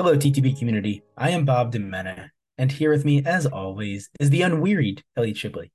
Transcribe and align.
Hello, 0.00 0.16
TTB 0.16 0.56
community. 0.56 1.02
I 1.16 1.30
am 1.30 1.44
Bob 1.44 1.72
Dimena, 1.72 2.28
and 2.56 2.70
here 2.70 2.92
with 2.92 3.04
me, 3.04 3.20
as 3.26 3.46
always, 3.46 4.08
is 4.20 4.30
the 4.30 4.42
unwearied 4.42 5.02
Elliot 5.16 5.36
Shibley. 5.36 5.72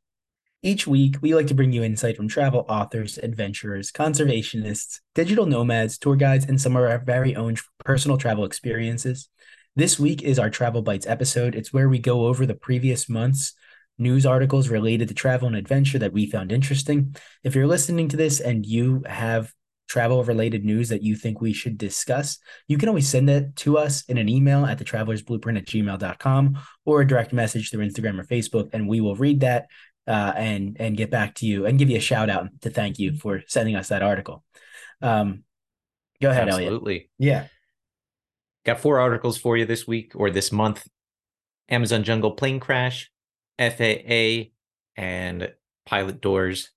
Each 0.62 0.88
week, 0.88 1.18
we 1.22 1.36
like 1.36 1.48
to 1.48 1.54
bring 1.54 1.74
you 1.74 1.84
insight 1.84 2.16
from 2.16 2.30
travel 2.30 2.66
authors, 2.70 3.18
adventurers, 3.18 3.92
conservationists, 3.92 5.02
digital 5.14 5.46
nomads, 5.46 5.98
tour 5.98 6.16
guides, 6.16 6.46
and 6.46 6.62
some 6.62 6.78
of 6.78 6.84
our 6.84 7.00
very 7.00 7.36
own 7.36 7.58
personal 7.84 8.18
travel 8.18 8.46
experiences. 8.46 9.28
This 9.76 10.00
week 10.00 10.22
is 10.22 10.40
our 10.40 10.50
Travel 10.50 10.84
Bites 10.84 11.06
episode. 11.06 11.54
It's 11.54 11.74
where 11.74 11.90
we 11.90 12.00
go 12.00 12.28
over 12.28 12.46
the 12.46 12.56
previous 12.56 13.10
month's 13.10 13.52
news 13.98 14.26
articles 14.26 14.70
related 14.70 15.10
to 15.10 15.14
travel 15.14 15.50
and 15.50 15.58
adventure 15.58 16.00
that 16.00 16.14
we 16.14 16.32
found 16.32 16.54
interesting. 16.54 17.14
If 17.44 17.56
you're 17.56 17.68
listening 17.68 18.08
to 18.08 18.16
this 18.16 18.40
and 18.40 18.66
you 18.66 19.04
have 19.06 19.52
travel 19.94 20.24
related 20.24 20.66
news 20.66 20.90
that 20.90 21.04
you 21.04 21.16
think 21.16 21.40
we 21.40 21.54
should 21.54 21.78
discuss, 21.78 22.40
you 22.68 22.80
can 22.80 22.90
always 22.90 23.08
send 23.08 23.30
it 23.30 23.56
to 23.56 23.78
us 23.78 24.04
in 24.06 24.18
an 24.18 24.28
email 24.28 24.66
at 24.66 24.80
the 24.80 24.84
travelers 24.84 25.22
blueprint 25.22 25.60
at 25.60 25.68
gmail.com 25.68 26.58
or 26.84 27.02
a 27.02 27.08
direct 27.08 27.32
message 27.32 27.70
through 27.70 27.88
Instagram 27.88 28.20
or 28.20 28.24
Facebook, 28.24 28.72
and 28.74 28.88
we 28.88 29.02
will 29.02 29.16
read 29.16 29.42
that 29.42 29.68
uh, 30.08 30.34
and 30.36 30.78
and 30.80 30.98
get 30.98 31.12
back 31.12 31.36
to 31.36 31.46
you 31.46 31.68
and 31.68 31.78
give 31.78 31.92
you 31.92 31.98
a 31.98 32.02
shout 32.02 32.28
out 32.28 32.48
to 32.62 32.72
thank 32.72 32.98
you 32.98 33.14
for 33.14 33.44
sending 33.48 33.76
us 33.76 33.90
that 33.90 34.02
article. 34.02 34.44
Um, 35.00 35.44
go 36.20 36.32
ahead, 36.32 36.48
Absolutely. 36.48 36.94
Elliot. 36.94 37.10
Yeah. 37.20 37.48
Got 38.66 38.80
four 38.80 39.00
articles 39.00 39.38
for 39.38 39.58
you 39.58 39.68
this 39.68 39.86
week 39.86 40.14
or 40.16 40.32
this 40.32 40.52
month. 40.52 40.88
Amazon 41.70 42.04
Jungle 42.04 42.32
plane 42.32 42.60
crash, 42.60 43.12
FAA 43.60 44.50
and 44.98 45.54
pilot 45.86 46.20
doors, 46.20 46.72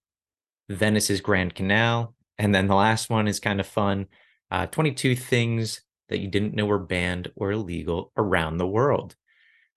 Venice's 0.69 1.23
Grand 1.23 1.55
Canal, 1.55 2.15
and 2.39 2.55
then 2.55 2.67
the 2.67 2.75
last 2.75 3.11
one 3.11 3.29
is 3.29 3.41
kind 3.41 3.61
of 3.61 3.67
fun. 3.67 4.07
Uh, 4.51 4.67
22 4.67 5.17
things 5.17 5.83
that 6.09 6.19
you 6.19 6.29
didn't 6.29 6.55
know 6.55 6.67
were 6.67 6.79
banned 6.79 7.31
or 7.37 7.53
illegal 7.53 8.13
around 8.17 8.59
the 8.59 8.67
world. 8.67 9.17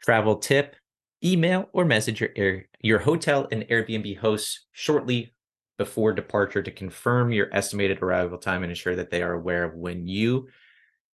Travel 0.01 0.37
tip, 0.37 0.75
email 1.23 1.69
or 1.73 1.85
message 1.85 2.21
your 2.21 2.29
air, 2.35 2.67
your 2.81 2.99
hotel 2.99 3.47
and 3.51 3.63
Airbnb 3.63 4.17
hosts 4.17 4.65
shortly 4.71 5.33
before 5.77 6.13
departure 6.13 6.61
to 6.61 6.71
confirm 6.71 7.31
your 7.31 7.47
estimated 7.53 8.01
arrival 8.01 8.37
time 8.37 8.63
and 8.63 8.71
ensure 8.71 8.95
that 8.95 9.09
they 9.09 9.23
are 9.23 9.33
aware 9.33 9.63
of 9.63 9.75
when 9.75 10.05
you 10.07 10.47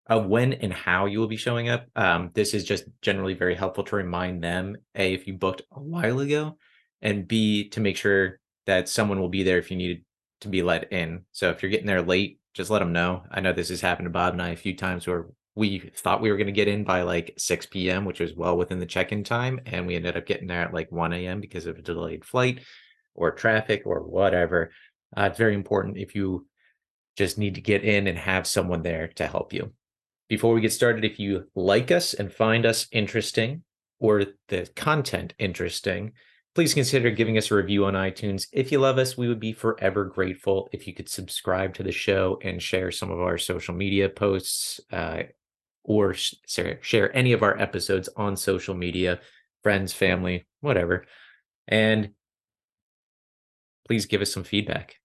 of 0.07 0.25
when 0.27 0.53
and 0.53 0.71
how 0.71 1.07
you 1.07 1.19
will 1.19 1.27
be 1.27 1.37
showing 1.37 1.69
up. 1.69 1.87
Um, 1.95 2.30
this 2.35 2.53
is 2.53 2.63
just 2.63 2.85
generally 3.02 3.33
very 3.33 3.55
helpful 3.55 3.83
to 3.85 3.95
remind 3.95 4.43
them 4.43 4.75
a 4.93 5.13
if 5.13 5.25
you 5.25 5.33
booked 5.33 5.63
a 5.71 5.80
while 5.80 6.19
ago, 6.19 6.57
and 7.02 7.27
b 7.27 7.69
to 7.69 7.80
make 7.80 7.97
sure 7.97 8.39
that 8.67 8.89
someone 8.89 9.19
will 9.19 9.30
be 9.30 9.43
there 9.43 9.57
if 9.57 9.71
you 9.71 9.77
needed 9.77 10.05
to 10.41 10.47
be 10.47 10.64
let 10.64 10.91
in. 10.91 11.25
So 11.31 11.50
if 11.50 11.61
you're 11.61 11.72
getting 11.72 11.88
there 11.88 12.02
late, 12.02 12.39
just 12.53 12.69
let 12.69 12.80
them 12.80 12.94
know. 12.94 13.23
I 13.31 13.41
know 13.41 13.53
this 13.53 13.69
has 13.69 13.81
happened 13.81 14.05
to 14.05 14.11
Bob 14.11 14.33
and 14.33 14.42
I 14.42 14.50
a 14.50 14.55
few 14.55 14.75
times 14.75 15.08
where 15.08 15.27
we 15.55 15.80
thought 15.95 16.22
we 16.22 16.30
were 16.30 16.38
going 16.38 16.47
to 16.47 16.53
get 16.53 16.67
in 16.67 16.83
by 16.83 17.02
like 17.02 17.33
6 17.38 17.66
p.m., 17.67 18.05
which 18.05 18.19
was 18.19 18.36
well 18.36 18.58
within 18.58 18.80
the 18.80 18.86
check 18.86 19.11
in 19.11 19.23
time. 19.23 19.59
And 19.66 19.88
we 19.88 19.95
ended 19.95 20.17
up 20.17 20.25
getting 20.25 20.47
there 20.47 20.61
at 20.61 20.73
like 20.73 20.92
1 20.92 21.14
a.m. 21.14 21.39
because 21.39 21.66
of 21.66 21.77
a 21.77 21.81
delayed 21.81 22.25
flight 22.25 22.59
or 23.14 23.31
traffic 23.31 23.83
or 23.86 24.02
whatever. 24.02 24.72
Uh, 25.16 25.23
it's 25.23 25.38
very 25.38 25.53
important 25.53 25.97
if 25.97 26.16
you 26.16 26.45
just 27.16 27.38
need 27.38 27.55
to 27.55 27.61
get 27.61 27.83
in 27.83 28.08
and 28.08 28.17
have 28.17 28.45
someone 28.45 28.81
there 28.81 29.08
to 29.16 29.27
help 29.27 29.53
you. 29.53 29.72
Before 30.27 30.53
we 30.53 30.61
get 30.61 30.73
started, 30.73 31.05
if 31.05 31.20
you 31.20 31.45
like 31.55 31.92
us 31.92 32.14
and 32.14 32.31
find 32.31 32.66
us 32.66 32.88
interesting 32.92 33.64
or 33.99 34.25
the 34.49 34.70
content 34.75 35.33
interesting, 35.39 36.11
please 36.56 36.73
consider 36.73 37.11
giving 37.11 37.38
us 37.38 37.52
a 37.52 37.56
review 37.56 37.86
on 37.86 37.94
iTunes. 37.94 38.48
If 38.53 38.72
you 38.72 38.80
love 38.80 38.98
us, 38.98 39.17
we 39.17 39.28
would 39.28 39.42
be 39.42 39.52
forever 39.52 40.06
grateful 40.06 40.70
if 40.72 40.88
you 40.88 40.94
could 40.94 41.09
subscribe 41.09 41.73
to 41.75 41.84
the 41.84 41.92
show 41.92 42.39
and 42.42 42.64
share 42.64 42.92
some 42.92 43.11
of 43.11 43.20
our 43.20 43.38
social 43.38 43.75
media 43.75 44.08
posts 44.08 44.80
uh, 44.92 45.23
or 45.83 46.14
share, 46.14 46.80
share 46.81 47.16
any 47.16 47.33
of 47.33 47.44
our 47.44 47.59
episodes 47.59 48.08
on 48.16 48.38
social 48.38 48.73
media, 48.73 49.20
friends, 49.64 49.92
family, 49.92 50.48
whatever. 50.61 51.06
And 51.67 52.11
please 53.86 54.05
give 54.05 54.21
us 54.21 54.33
some 54.33 54.45
feedback. 54.45 54.95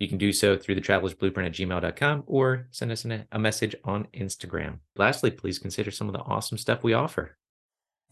You 0.00 0.08
can 0.08 0.18
do 0.18 0.32
so 0.32 0.56
through 0.56 0.74
the 0.74 0.80
traveler's 0.80 1.14
blueprint 1.14 1.46
at 1.46 1.54
gmail.com 1.54 2.24
or 2.26 2.66
send 2.72 2.90
us 2.90 3.06
a 3.30 3.38
message 3.38 3.76
on 3.84 4.08
Instagram. 4.12 4.80
Lastly, 4.96 5.30
please 5.30 5.60
consider 5.60 5.92
some 5.92 6.08
of 6.08 6.14
the 6.14 6.20
awesome 6.20 6.58
stuff 6.58 6.82
we 6.82 6.94
offer. 6.94 7.36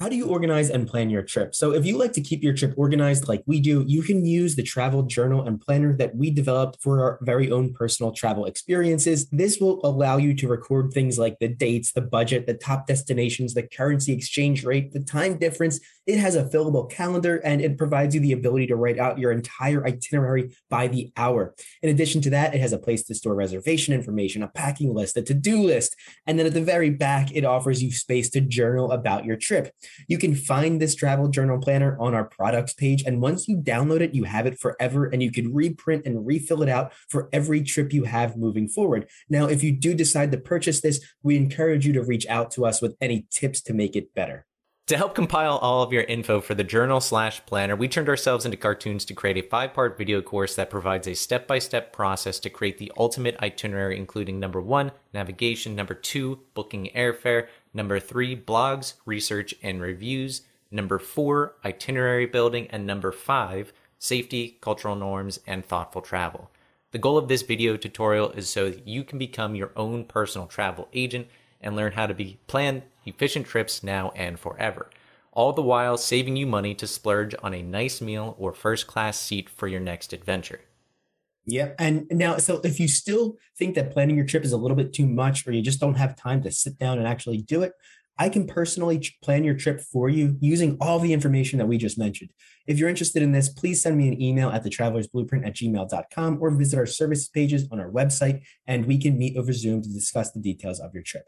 How 0.00 0.08
do 0.08 0.16
you 0.16 0.26
organize 0.26 0.69
and 0.69 0.88
plan 0.88 1.10
your 1.10 1.22
trip? 1.22 1.54
So, 1.54 1.72
if 1.72 1.86
you 1.86 1.97
like 1.97 2.12
to 2.14 2.20
keep 2.20 2.42
your 2.42 2.54
trip 2.54 2.75
organized 2.76 3.28
like 3.28 3.42
we 3.47 3.60
do, 3.60 3.84
you 3.86 4.03
can 4.03 4.26
use 4.26 4.56
the 4.56 4.62
travel 4.62 5.04
journal 5.04 5.47
and 5.47 5.60
planner 5.60 5.97
that 5.97 6.16
we 6.16 6.30
developed 6.30 6.82
for 6.82 7.00
our 7.00 7.19
very 7.22 7.53
own 7.53 7.72
personal 7.72 8.10
travel 8.10 8.47
experiences. 8.47 9.28
This 9.30 9.60
will 9.60 9.80
allow 9.84 10.16
you 10.16 10.34
to 10.34 10.48
record 10.48 10.92
things 10.92 11.19
like 11.19 11.38
the 11.38 11.48
dates, 11.48 11.92
the 11.92 12.00
budget, 12.00 12.47
the 12.47 12.54
top 12.54 12.88
destinations, 12.88 13.54
the 13.54 13.62
currency 13.62 14.12
exchange 14.12 14.64
rate, 14.64 14.92
the 14.92 15.00
time 15.00 15.38
difference. 15.38 15.78
It 16.07 16.19
has 16.19 16.35
a 16.35 16.45
fillable 16.45 16.91
calendar 16.91 17.37
and 17.37 17.61
it 17.61 17.79
provides 17.79 18.15
you 18.15 18.21
the 18.21 18.33
ability 18.33 18.67
to 18.69 18.77
write 18.77 18.99
out 18.99 19.19
your 19.19 19.31
entire 19.31 19.87
itinerary 19.87 20.57
by 20.69 20.89
the 20.89 21.13
hour. 21.17 21.55
In 21.81 21.91
addition 21.91 22.21
to 22.23 22.31
that, 22.31 22.55
it 22.55 22.61
has 22.61 22.73
a 22.73 22.79
place 22.79 23.05
to 23.05 23.15
store 23.15 23.35
reservation 23.35 23.95
information, 23.95 24.43
a 24.43 24.49
packing 24.49 24.93
list, 24.93 25.17
a 25.17 25.23
to 25.23 25.35
do 25.35 25.63
list, 25.63 25.95
and 26.27 26.39
then 26.39 26.47
at 26.47 26.55
the 26.55 26.61
very 26.61 26.91
back, 26.91 27.31
it 27.33 27.45
offers 27.45 27.83
you 27.83 27.93
space 27.93 28.31
to 28.31 28.41
journal 28.41 28.91
about 28.91 29.25
your 29.25 29.37
trip. 29.37 29.73
You 30.09 30.19
can 30.19 30.35
find 30.35 30.81
this 30.81 30.95
travel 30.95 31.29
journal 31.29 31.59
planner 31.59 31.97
on 32.01 32.15
our 32.15 32.25
products 32.25 32.75
page. 32.75 33.05
And 33.05 33.21
once 33.21 33.47
you 33.47 33.59
download 33.59 34.01
it, 34.01 34.15
you 34.15 34.25
have 34.25 34.47
it 34.47 34.59
forever 34.59 35.07
and 35.07 35.23
you 35.23 35.31
can 35.31 35.55
reprint 35.55 36.05
and 36.05 36.27
refill 36.27 36.63
it 36.63 36.69
out 36.69 36.93
for 37.09 37.29
every 37.33 37.63
trip 37.63 37.93
you 37.93 38.05
have 38.05 38.37
moving 38.37 38.69
forward. 38.69 39.09
Now, 39.29 39.47
if 39.47 39.63
you 39.63 39.73
do 39.73 39.95
decide 39.95 40.33
to 40.33 40.39
purchase 40.39 40.81
this, 40.81 41.01
we 41.23 41.37
encourage 41.37 41.87
you 41.87 41.93
to 41.95 42.03
reach 42.03 42.27
out 42.27 42.51
to 42.53 42.67
us 42.67 42.83
with 42.83 42.97
any 43.01 43.27
tips 43.31 43.61
to 43.63 43.75
make 43.75 43.97
it 43.97 44.15
better. 44.15 44.47
To 44.88 44.97
help 44.97 45.15
compile 45.15 45.56
all 45.59 45.82
of 45.82 45.93
your 45.93 46.03
info 46.03 46.41
for 46.41 46.54
the 46.54 46.65
journal 46.65 47.00
slash 47.00 47.44
planner, 47.47 47.76
we 47.76 47.88
turned 47.88 48.09
ourselves 48.09 48.44
into 48.44 48.56
cartoons 48.56 49.04
to 49.06 49.15
create 49.15 49.38
a 49.38 49.48
five 49.48 49.72
part 49.72 49.97
video 49.97 50.20
course 50.20 50.54
that 50.56 50.70
provides 50.70 51.06
a 51.06 51.15
step 51.15 51.47
by 51.47 51.60
step 51.60 51.93
process 51.93 52.38
to 52.41 52.50
create 52.50 52.78
the 52.78 52.92
ultimate 52.98 53.37
itinerary, 53.41 53.97
including 53.97 54.38
number 54.38 54.60
one, 54.60 54.92
navigation, 55.15 55.75
number 55.75 55.94
two, 55.94 56.41
booking 56.54 56.91
airfare, 56.94 57.47
Number 57.75 57.98
three, 57.98 58.37
blogs, 58.37 58.94
research, 59.06 59.54
and 59.62 59.81
reviews. 59.81 60.42
Number 60.71 60.98
four, 60.98 61.54
itinerary 61.65 62.26
building. 62.26 62.66
And 62.71 62.87
number 62.87 63.12
five, 63.12 63.72
safety, 63.98 64.59
cultural 64.60 64.97
norms, 64.97 65.41
and 65.47 65.65
thoughtful 65.65 66.03
travel. 66.03 66.50
The 66.91 66.98
goal 66.98 67.16
of 67.16 67.28
this 67.28 67.42
video 67.42 67.76
tutorial 67.76 68.31
is 68.32 68.48
so 68.48 68.69
that 68.69 68.87
you 68.87 69.04
can 69.04 69.19
become 69.19 69.54
your 69.54 69.72
own 69.76 70.04
personal 70.04 70.47
travel 70.47 70.88
agent 70.92 71.28
and 71.60 71.75
learn 71.75 71.92
how 71.92 72.06
to 72.06 72.15
be 72.15 72.38
plan 72.47 72.82
efficient 73.05 73.47
trips 73.47 73.83
now 73.83 74.11
and 74.17 74.39
forever. 74.39 74.91
All 75.33 75.53
the 75.53 75.63
while 75.63 75.97
saving 75.97 76.37
you 76.37 76.47
money 76.47 76.75
to 76.75 76.87
splurge 76.87 77.35
on 77.43 77.55
a 77.55 77.63
nice 77.63 78.01
meal 78.01 78.37
or 78.39 78.53
first 78.53 78.87
class 78.87 79.19
seat 79.19 79.49
for 79.49 79.67
your 79.67 79.81
next 79.81 80.13
adventure. 80.13 80.61
Yep. 81.47 81.77
And 81.79 82.07
now, 82.11 82.37
so 82.37 82.61
if 82.63 82.79
you 82.79 82.87
still 82.87 83.37
think 83.59 83.75
that 83.75 83.93
planning 83.93 84.17
your 84.17 84.27
trip 84.27 84.45
is 84.45 84.53
a 84.53 84.57
little 84.57 84.77
bit 84.77 84.93
too 84.93 85.07
much, 85.07 85.47
or 85.47 85.53
you 85.53 85.63
just 85.63 85.81
don't 85.81 85.95
have 85.95 86.15
time 86.17 86.43
to 86.43 86.53
sit 86.53 86.79
down 86.79 86.99
and 86.99 87.09
actually 87.09 87.39
do 87.39 87.63
it, 87.63 87.73
I 88.19 88.29
can 88.29 88.47
personally 88.47 89.05
plan 89.23 89.43
your 89.43 89.55
trip 89.55 89.81
for 89.81 90.09
you 90.09 90.37
using 90.41 90.77
all 90.81 90.99
the 90.99 91.13
information 91.13 91.59
that 91.59 91.67
we 91.67 91.79
just 91.79 91.99
mentioned. 91.99 92.31
If 92.67 92.79
you're 92.79 92.89
interested 92.89 93.23
in 93.23 93.33
this, 93.33 93.49
please 93.49 93.83
send 93.83 93.97
me 93.97 94.07
an 94.07 94.21
email 94.21 94.51
at 94.51 94.63
the 94.63 94.71
travelers 94.71 95.09
blueprint 95.09 95.45
at 95.45 95.57
gmail.com 95.57 96.39
or 96.41 96.51
visit 96.51 96.79
our 96.79 96.87
service 96.87 97.29
pages 97.29 97.67
on 97.73 97.81
our 97.81 97.91
website, 97.91 98.43
and 98.67 98.87
we 98.87 98.99
can 98.99 99.19
meet 99.19 99.37
over 99.37 99.53
Zoom 99.53 99.83
to 99.83 99.89
discuss 99.89 100.31
the 100.31 100.41
details 100.41 100.79
of 100.79 100.95
your 100.95 101.03
trip. 101.03 101.25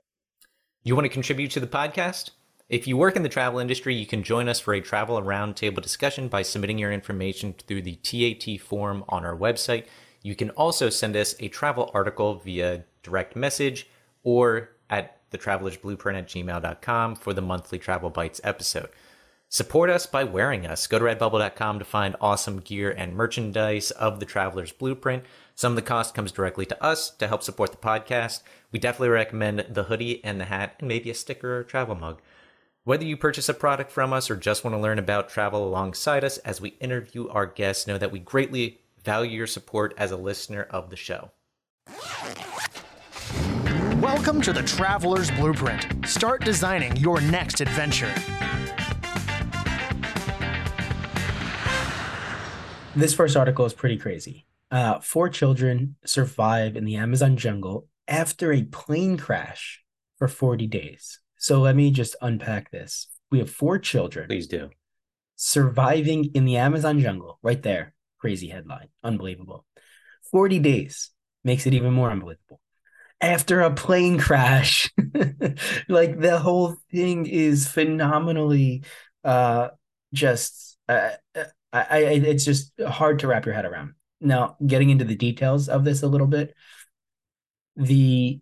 You 0.86 0.94
want 0.94 1.06
to 1.06 1.08
contribute 1.08 1.50
to 1.52 1.60
the 1.60 1.66
podcast? 1.66 2.28
If 2.68 2.86
you 2.86 2.98
work 2.98 3.16
in 3.16 3.22
the 3.22 3.30
travel 3.30 3.58
industry, 3.58 3.94
you 3.94 4.04
can 4.04 4.22
join 4.22 4.50
us 4.50 4.60
for 4.60 4.74
a 4.74 4.82
travel 4.82 5.18
roundtable 5.22 5.80
discussion 5.80 6.28
by 6.28 6.42
submitting 6.42 6.76
your 6.76 6.92
information 6.92 7.54
through 7.54 7.80
the 7.80 7.94
TAT 7.94 8.60
form 8.60 9.02
on 9.08 9.24
our 9.24 9.34
website. 9.34 9.86
You 10.20 10.34
can 10.36 10.50
also 10.50 10.90
send 10.90 11.16
us 11.16 11.36
a 11.40 11.48
travel 11.48 11.90
article 11.94 12.34
via 12.34 12.84
direct 13.02 13.34
message 13.34 13.88
or 14.24 14.72
at 14.90 15.30
thetravelersblueprint 15.30 16.18
at 16.18 16.28
gmail.com 16.28 17.16
for 17.16 17.32
the 17.32 17.40
monthly 17.40 17.78
Travel 17.78 18.10
Bites 18.10 18.42
episode. 18.44 18.90
Support 19.48 19.88
us 19.88 20.04
by 20.04 20.24
wearing 20.24 20.66
us. 20.66 20.86
Go 20.86 20.98
to 20.98 21.04
redbubble.com 21.06 21.78
to 21.78 21.84
find 21.86 22.14
awesome 22.20 22.60
gear 22.60 22.90
and 22.90 23.14
merchandise 23.14 23.90
of 23.92 24.20
the 24.20 24.26
Traveler's 24.26 24.72
Blueprint. 24.72 25.24
Some 25.56 25.70
of 25.70 25.76
the 25.76 25.82
cost 25.82 26.16
comes 26.16 26.32
directly 26.32 26.66
to 26.66 26.82
us 26.82 27.10
to 27.10 27.28
help 27.28 27.44
support 27.44 27.70
the 27.70 27.76
podcast. 27.76 28.42
We 28.72 28.80
definitely 28.80 29.10
recommend 29.10 29.64
the 29.70 29.84
hoodie 29.84 30.22
and 30.24 30.40
the 30.40 30.46
hat 30.46 30.74
and 30.80 30.88
maybe 30.88 31.10
a 31.10 31.14
sticker 31.14 31.58
or 31.58 31.60
a 31.60 31.64
travel 31.64 31.94
mug. 31.94 32.20
Whether 32.82 33.04
you 33.04 33.16
purchase 33.16 33.48
a 33.48 33.54
product 33.54 33.92
from 33.92 34.12
us 34.12 34.28
or 34.28 34.34
just 34.36 34.64
want 34.64 34.74
to 34.74 34.80
learn 34.80 34.98
about 34.98 35.28
travel 35.28 35.64
alongside 35.64 36.24
us 36.24 36.38
as 36.38 36.60
we 36.60 36.70
interview 36.80 37.28
our 37.28 37.46
guests, 37.46 37.86
know 37.86 37.98
that 37.98 38.10
we 38.10 38.18
greatly 38.18 38.80
value 39.04 39.36
your 39.36 39.46
support 39.46 39.94
as 39.96 40.10
a 40.10 40.16
listener 40.16 40.66
of 40.70 40.90
the 40.90 40.96
show. 40.96 41.30
Welcome 44.00 44.42
to 44.42 44.52
the 44.52 44.64
Traveler's 44.66 45.30
Blueprint. 45.30 45.86
Start 46.04 46.44
designing 46.44 46.96
your 46.96 47.20
next 47.20 47.60
adventure. 47.60 48.12
This 52.96 53.14
first 53.14 53.36
article 53.36 53.64
is 53.64 53.72
pretty 53.72 53.98
crazy. 53.98 54.46
Uh, 54.74 54.98
four 54.98 55.28
children 55.28 55.94
survive 56.04 56.74
in 56.74 56.84
the 56.84 56.96
Amazon 56.96 57.36
jungle 57.36 57.86
after 58.08 58.52
a 58.52 58.64
plane 58.64 59.16
crash 59.16 59.80
for 60.18 60.26
40 60.26 60.66
days. 60.66 61.20
So 61.36 61.60
let 61.60 61.76
me 61.76 61.92
just 61.92 62.16
unpack 62.20 62.72
this. 62.72 63.06
We 63.30 63.38
have 63.38 63.48
four 63.48 63.78
children 63.78 64.26
Please 64.26 64.48
do. 64.48 64.70
surviving 65.36 66.24
in 66.34 66.44
the 66.44 66.56
Amazon 66.56 66.98
jungle, 66.98 67.38
right 67.40 67.62
there. 67.62 67.94
Crazy 68.18 68.48
headline. 68.48 68.88
Unbelievable. 69.04 69.64
40 70.32 70.58
days 70.58 71.12
makes 71.44 71.68
it 71.68 71.74
even 71.74 71.92
more 71.92 72.10
unbelievable. 72.10 72.60
After 73.20 73.60
a 73.60 73.72
plane 73.72 74.18
crash, 74.18 74.90
like 75.88 76.18
the 76.18 76.40
whole 76.42 76.74
thing 76.90 77.26
is 77.26 77.68
phenomenally 77.68 78.82
uh 79.22 79.68
just 80.12 80.78
uh, 80.88 81.10
I, 81.36 81.46
I 81.72 82.10
it's 82.26 82.44
just 82.44 82.72
hard 82.84 83.20
to 83.20 83.28
wrap 83.28 83.46
your 83.46 83.54
head 83.54 83.66
around. 83.66 83.94
Now, 84.20 84.56
getting 84.64 84.90
into 84.90 85.04
the 85.04 85.16
details 85.16 85.68
of 85.68 85.84
this 85.84 86.02
a 86.02 86.08
little 86.08 86.26
bit, 86.26 86.54
the 87.76 88.40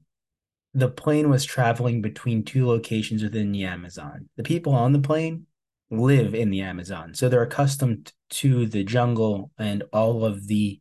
the 0.75 0.89
plane 0.89 1.29
was 1.29 1.45
traveling 1.45 2.01
between 2.01 2.45
two 2.45 2.67
locations 2.67 3.23
within 3.23 3.53
the 3.53 3.65
Amazon. 3.65 4.29
The 4.37 4.43
people 4.43 4.73
on 4.75 4.93
the 4.93 5.01
plane 5.01 5.47
live 5.91 6.35
in 6.35 6.51
the 6.51 6.63
Amazon, 6.63 7.15
so 7.15 7.29
they're 7.29 7.43
accustomed 7.43 8.13
to 8.31 8.65
the 8.67 8.83
jungle 8.83 9.51
and 9.59 9.83
all 9.93 10.25
of 10.25 10.47
the 10.47 10.81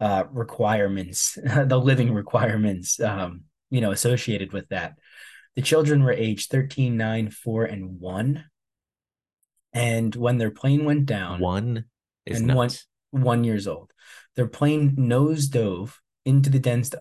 uh, 0.00 0.24
requirements, 0.30 1.38
the 1.44 1.78
living 1.78 2.12
requirements, 2.12 3.00
um, 3.00 3.42
you 3.70 3.80
know, 3.80 3.92
associated 3.92 4.52
with 4.52 4.68
that. 4.68 4.98
The 5.54 5.62
children 5.62 6.02
were 6.02 6.12
aged 6.12 6.50
13, 6.50 6.96
9, 6.96 7.30
4, 7.30 7.64
and 7.64 8.00
1. 8.00 8.44
And 9.72 10.14
when 10.14 10.38
their 10.38 10.50
plane 10.50 10.84
went 10.84 11.06
down, 11.06 11.40
One 11.40 11.84
is 12.26 12.38
and 12.38 12.48
nuts. 12.48 12.86
one 13.12 13.24
one 13.24 13.44
years 13.44 13.66
old. 13.66 13.91
Their 14.36 14.46
plane 14.46 14.94
nose 14.96 15.46
dove 15.48 16.00
into 16.24 16.48
the 16.50 16.58
dense 16.58 16.92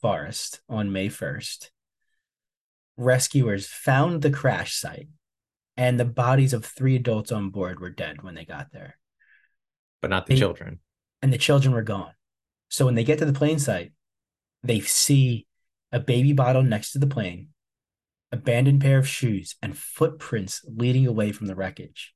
forest 0.00 0.60
on 0.68 0.92
May 0.92 1.08
1st. 1.08 1.70
Rescuers 2.96 3.66
found 3.66 4.22
the 4.22 4.30
crash 4.30 4.74
site, 4.74 5.08
and 5.76 6.00
the 6.00 6.04
bodies 6.04 6.52
of 6.52 6.64
three 6.64 6.96
adults 6.96 7.30
on 7.30 7.50
board 7.50 7.78
were 7.80 7.90
dead 7.90 8.22
when 8.22 8.34
they 8.34 8.44
got 8.44 8.72
there, 8.72 8.98
but 10.00 10.10
not 10.10 10.26
the 10.26 10.34
they- 10.34 10.40
children. 10.40 10.80
and 11.22 11.32
the 11.32 11.38
children 11.38 11.74
were 11.74 11.82
gone. 11.82 12.14
So 12.68 12.84
when 12.86 12.94
they 12.94 13.04
get 13.04 13.18
to 13.18 13.26
the 13.26 13.32
plane 13.32 13.58
site, 13.58 13.92
they 14.62 14.80
see 14.80 15.46
a 15.92 16.00
baby 16.00 16.32
bottle 16.32 16.62
next 16.62 16.92
to 16.92 16.98
the 16.98 17.06
plane, 17.06 17.50
abandoned 18.32 18.80
pair 18.80 18.98
of 18.98 19.06
shoes, 19.08 19.54
and 19.62 19.76
footprints 19.78 20.64
leading 20.66 21.06
away 21.06 21.30
from 21.32 21.46
the 21.46 21.54
wreckage. 21.54 22.14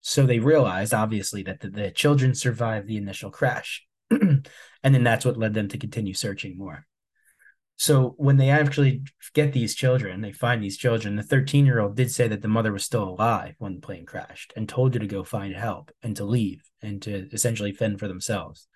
So 0.00 0.26
they 0.26 0.38
realized, 0.38 0.94
obviously, 0.94 1.42
that 1.44 1.60
the, 1.60 1.70
the 1.70 1.90
children 1.90 2.34
survived 2.34 2.86
the 2.86 2.96
initial 2.96 3.30
crash. 3.30 3.84
and 4.10 4.44
then 4.82 5.04
that's 5.04 5.24
what 5.24 5.36
led 5.36 5.54
them 5.54 5.68
to 5.68 5.78
continue 5.78 6.14
searching 6.14 6.56
more. 6.56 6.86
So 7.76 8.14
when 8.16 8.38
they 8.38 8.50
actually 8.50 9.04
get 9.34 9.52
these 9.52 9.76
children, 9.76 10.20
they 10.20 10.32
find 10.32 10.62
these 10.62 10.76
children. 10.76 11.14
The 11.14 11.22
13 11.22 11.64
year 11.64 11.78
old 11.78 11.94
did 11.94 12.10
say 12.10 12.26
that 12.26 12.42
the 12.42 12.48
mother 12.48 12.72
was 12.72 12.84
still 12.84 13.04
alive 13.04 13.54
when 13.58 13.76
the 13.76 13.80
plane 13.80 14.04
crashed 14.04 14.52
and 14.56 14.68
told 14.68 14.94
her 14.94 15.00
to 15.00 15.06
go 15.06 15.22
find 15.22 15.54
help 15.54 15.92
and 16.02 16.16
to 16.16 16.24
leave 16.24 16.62
and 16.82 17.00
to 17.02 17.28
essentially 17.32 17.72
fend 17.72 18.00
for 18.00 18.08
themselves. 18.08 18.66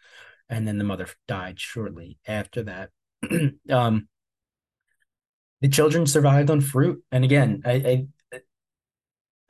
And 0.49 0.69
then 0.69 0.79
the 0.79 0.85
mother 0.85 1.09
died 1.27 1.59
shortly 1.59 2.19
after 2.27 2.63
that. 2.65 2.91
um, 3.71 4.09
the 5.61 5.69
children 5.69 6.07
survived 6.07 6.51
on 6.51 6.61
fruit. 6.61 7.03
And 7.11 7.25
again, 7.25 7.63
I, 7.65 7.73
I 7.73 8.07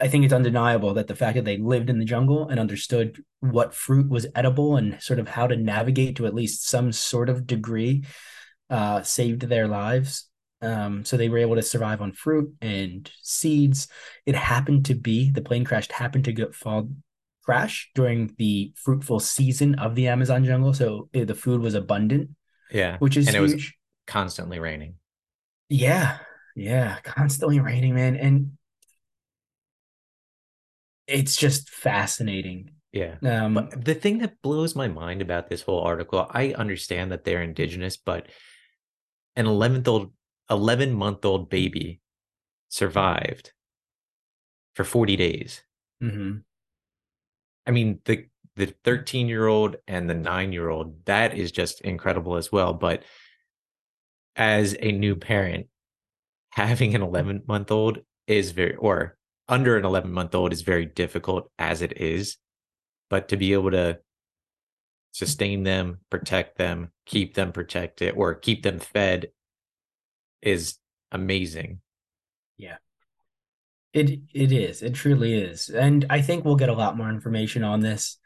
I 0.03 0.09
think 0.09 0.25
it's 0.25 0.35
undeniable 0.35 0.95
that 0.95 1.07
the 1.07 1.15
fact 1.17 1.37
that 1.37 1.45
they 1.45 1.59
lived 1.59 1.89
in 1.89 1.99
the 2.01 2.05
jungle 2.05 2.49
and 2.49 2.59
understood 2.59 3.23
what 3.41 3.73
fruit 3.75 4.09
was 4.11 4.27
edible 4.35 4.77
and 4.77 5.01
sort 5.01 5.21
of 5.21 5.29
how 5.29 5.47
to 5.47 5.57
navigate 5.57 6.17
to 6.17 6.27
at 6.27 6.35
least 6.35 6.69
some 6.69 6.91
sort 6.93 7.29
of 7.29 7.47
degree 7.47 8.05
uh, 8.69 9.03
saved 9.03 9.43
their 9.43 9.69
lives. 9.69 10.29
Um, 10.61 11.05
so 11.05 11.17
they 11.17 11.29
were 11.29 11.39
able 11.39 11.55
to 11.57 11.63
survive 11.63 12.01
on 12.03 12.13
fruit 12.13 12.53
and 12.61 13.09
seeds. 13.23 13.87
It 14.27 14.35
happened 14.35 14.87
to 14.87 14.95
be 14.95 15.31
the 15.31 15.43
plane 15.43 15.65
crashed 15.65 15.93
happened 15.93 16.25
to 16.25 16.33
go 16.33 16.51
fall 16.53 16.89
crash 17.45 17.91
during 17.95 18.35
the 18.39 18.73
fruitful 18.77 19.21
season 19.21 19.77
of 19.77 19.95
the 19.95 20.09
Amazon 20.09 20.45
jungle. 20.45 20.75
So 20.75 21.09
uh, 21.15 21.25
the 21.25 21.35
food 21.35 21.61
was 21.61 21.75
abundant, 21.75 22.31
Yeah. 22.71 22.99
which 22.99 23.17
is 23.17 23.27
and 23.29 23.37
it 23.37 23.41
was 23.41 23.53
huge. 23.53 23.77
constantly 24.07 24.59
raining. 24.59 24.95
Yeah, 25.69 26.19
yeah, 26.55 26.99
constantly 27.05 27.61
raining, 27.61 27.95
man, 27.95 28.17
and 28.17 28.59
it's 31.13 31.37
just 31.37 31.71
fascinating. 31.71 32.71
Yeah. 32.93 33.17
Um, 33.23 33.55
But 33.55 33.85
the 33.85 33.95
thing 33.95 34.19
that 34.19 34.43
blows 34.43 34.75
my 34.77 34.89
mind 34.89 35.23
about 35.23 35.49
this 35.49 35.63
whole 35.63 35.81
article, 35.81 36.27
I 36.31 36.53
understand 36.53 37.11
that 37.13 37.25
they're 37.25 37.43
indigenous, 37.43 37.97
but 37.97 38.27
an 39.37 39.47
11th 39.47 39.89
old 39.89 40.13
11 40.51 40.93
month 40.93 41.25
old 41.25 41.49
baby 41.49 42.01
survived 42.69 43.53
for 44.75 44.85
40 44.85 45.17
days. 45.17 45.63
mhm. 46.01 46.43
I 47.67 47.71
mean, 47.71 48.01
the 48.05 48.27
the 48.57 48.67
13 48.85 49.29
year 49.29 49.47
old 49.47 49.77
and 49.87 50.09
the 50.11 50.15
nine 50.15 50.53
year 50.53 50.69
old, 50.69 51.05
that 51.07 51.35
is 51.37 51.51
just 51.53 51.81
incredible 51.83 52.37
as 52.37 52.53
well. 52.53 52.75
But 52.75 53.05
as 54.37 54.77
a 54.81 54.93
new 54.93 55.17
parent, 55.17 55.67
having 56.51 56.95
an 56.95 57.03
11 57.03 57.43
month 57.47 57.71
old 57.71 58.01
is 58.27 58.53
very, 58.53 58.77
or 58.77 59.17
under 59.49 59.77
an 59.77 59.85
11 59.85 60.13
month 60.13 60.35
old 60.35 60.53
is 60.53 60.63
very 60.63 60.87
difficult 60.87 61.51
as 61.59 61.83
it 61.83 62.01
is. 62.01 62.37
But 63.11 63.29
to 63.29 63.37
be 63.37 63.53
able 63.53 63.73
to 63.73 63.99
sustain 65.13 65.63
them, 65.63 66.01
protect 66.11 66.57
them, 66.57 66.91
keep 67.05 67.35
them 67.35 67.53
protected, 67.53 68.15
or 68.17 68.35
keep 68.35 68.63
them 68.63 68.79
fed 68.79 69.29
is 70.41 70.77
amazing. 71.11 71.81
Yeah. 72.57 72.77
It 73.93 74.21
it 74.33 74.53
is. 74.53 74.83
It 74.83 74.95
truly 74.95 75.35
is. 75.35 75.69
And 75.69 76.07
I 76.09 76.23
think 76.23 76.45
we'll 76.45 76.57
get 76.57 76.71
a 76.71 76.75
lot 76.75 76.97
more 76.97 77.11
information 77.11 77.63
on 77.63 77.81
this 77.81 78.19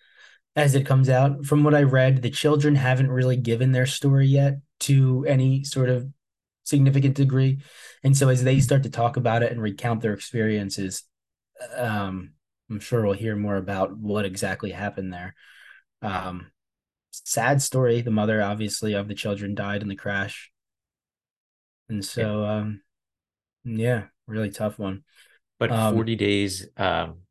as 0.54 0.74
it 0.74 0.86
comes 0.86 1.08
out. 1.08 1.44
From 1.44 1.64
what 1.64 1.74
I 1.74 1.82
read, 1.82 2.22
the 2.22 2.30
children 2.30 2.76
haven't 2.76 3.10
really 3.10 3.36
given 3.36 3.72
their 3.72 3.86
story 3.86 4.28
yet 4.28 4.58
to 4.80 5.24
any 5.28 5.64
sort 5.64 5.88
of 5.88 6.08
significant 6.66 7.14
degree. 7.14 7.60
And 8.02 8.16
so 8.16 8.28
as 8.28 8.44
they 8.44 8.60
start 8.60 8.82
to 8.82 8.90
talk 8.90 9.16
about 9.16 9.42
it 9.42 9.52
and 9.52 9.62
recount 9.62 10.02
their 10.02 10.12
experiences, 10.12 11.04
um, 11.74 12.32
I'm 12.68 12.80
sure 12.80 13.02
we'll 13.02 13.14
hear 13.14 13.36
more 13.36 13.56
about 13.56 13.96
what 13.96 14.24
exactly 14.24 14.72
happened 14.72 15.12
there. 15.12 15.34
Um, 16.02 16.50
sad 17.12 17.62
story. 17.62 18.00
The 18.02 18.10
mother, 18.10 18.42
obviously, 18.42 18.94
of 18.94 19.08
the 19.08 19.14
children 19.14 19.54
died 19.54 19.82
in 19.82 19.88
the 19.88 19.96
crash. 19.96 20.50
And 21.88 22.04
so, 22.04 22.44
um, 22.44 22.82
yeah, 23.64 24.05
really 24.26 24.50
tough 24.50 24.79
one. 24.79 25.05
But 25.58 25.70
Um, 25.70 25.94
40 25.94 26.17
days, 26.17 26.67
um, 26.76 27.22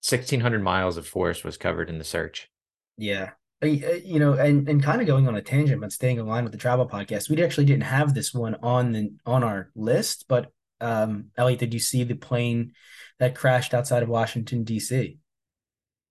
1600 0.00 0.62
miles 0.62 0.96
of 0.96 1.06
forest 1.06 1.44
was 1.44 1.56
covered 1.56 1.90
in 1.90 1.98
the 1.98 2.04
search. 2.04 2.48
Yeah. 2.96 3.32
Uh, 3.64 3.88
uh, 3.88 3.94
You 4.04 4.18
know, 4.18 4.34
and, 4.34 4.68
and 4.68 4.82
kind 4.82 5.00
of 5.00 5.06
going 5.06 5.28
on 5.28 5.36
a 5.36 5.42
tangent, 5.42 5.80
but 5.80 5.92
staying 5.92 6.18
in 6.18 6.26
line 6.26 6.44
with 6.44 6.52
the 6.52 6.58
travel 6.58 6.88
podcast, 6.88 7.28
we 7.28 7.42
actually 7.42 7.66
didn't 7.66 7.84
have 7.84 8.14
this 8.14 8.32
one 8.32 8.56
on 8.62 8.92
the 8.92 9.12
on 9.26 9.42
our 9.42 9.70
list. 9.74 10.26
But 10.28 10.52
um, 10.80 11.26
Elliot, 11.36 11.60
did 11.60 11.74
you 11.74 11.80
see 11.80 12.04
the 12.04 12.14
plane 12.14 12.72
that 13.18 13.34
crashed 13.34 13.74
outside 13.74 14.02
of 14.02 14.08
Washington 14.08 14.64
D.C.? 14.64 15.18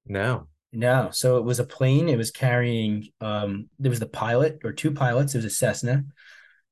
No. 0.05 0.47
No. 0.71 1.09
So 1.11 1.37
it 1.37 1.43
was 1.43 1.59
a 1.59 1.65
plane. 1.65 2.09
It 2.09 2.17
was 2.17 2.31
carrying 2.31 3.09
um, 3.21 3.69
there 3.79 3.91
was 3.91 3.99
the 3.99 4.07
pilot 4.07 4.61
or 4.63 4.73
two 4.73 4.91
pilots. 4.91 5.33
It 5.33 5.39
was 5.39 5.45
a 5.45 5.49
Cessna. 5.49 6.05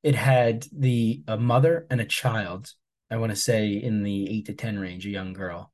It 0.04 0.16
had 0.16 0.66
the 0.76 1.24
a 1.28 1.38
mother 1.38 1.86
and 1.90 2.02
a 2.02 2.06
child. 2.06 2.72
I 3.10 3.18
want 3.18 3.32
to 3.32 3.36
say 3.36 3.74
in 3.74 4.04
the 4.04 4.30
eight 4.30 4.46
to 4.48 4.54
ten 4.54 4.80
range, 4.80 5.06
a 5.06 5.10
young 5.10 5.34
girl. 5.34 5.72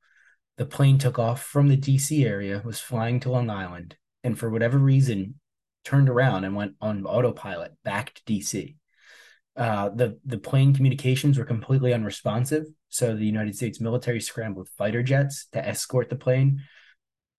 The 0.58 0.66
plane 0.66 0.98
took 0.98 1.20
off 1.20 1.44
from 1.44 1.68
the 1.68 1.78
DC 1.78 2.26
area, 2.26 2.62
was 2.66 2.80
flying 2.80 3.20
to 3.22 3.30
Long 3.30 3.50
Island, 3.50 3.96
and 4.28 4.38
for 4.38 4.50
whatever 4.50 4.78
reason, 4.78 5.36
turned 5.86 6.10
around 6.10 6.44
and 6.44 6.54
went 6.54 6.74
on 6.82 7.06
autopilot 7.06 7.72
back 7.84 8.14
to 8.14 8.24
DC. 8.24 8.76
Uh, 9.56 9.90
the 9.90 10.20
the 10.26 10.38
plane 10.38 10.76
communications 10.76 11.38
were 11.38 11.46
completely 11.46 11.94
unresponsive, 11.94 12.66
so 12.90 13.16
the 13.16 13.26
United 13.26 13.56
States 13.56 13.80
military 13.80 14.20
scrambled 14.20 14.68
fighter 14.78 15.02
jets 15.02 15.48
to 15.54 15.66
escort 15.66 16.10
the 16.10 16.16
plane. 16.16 16.62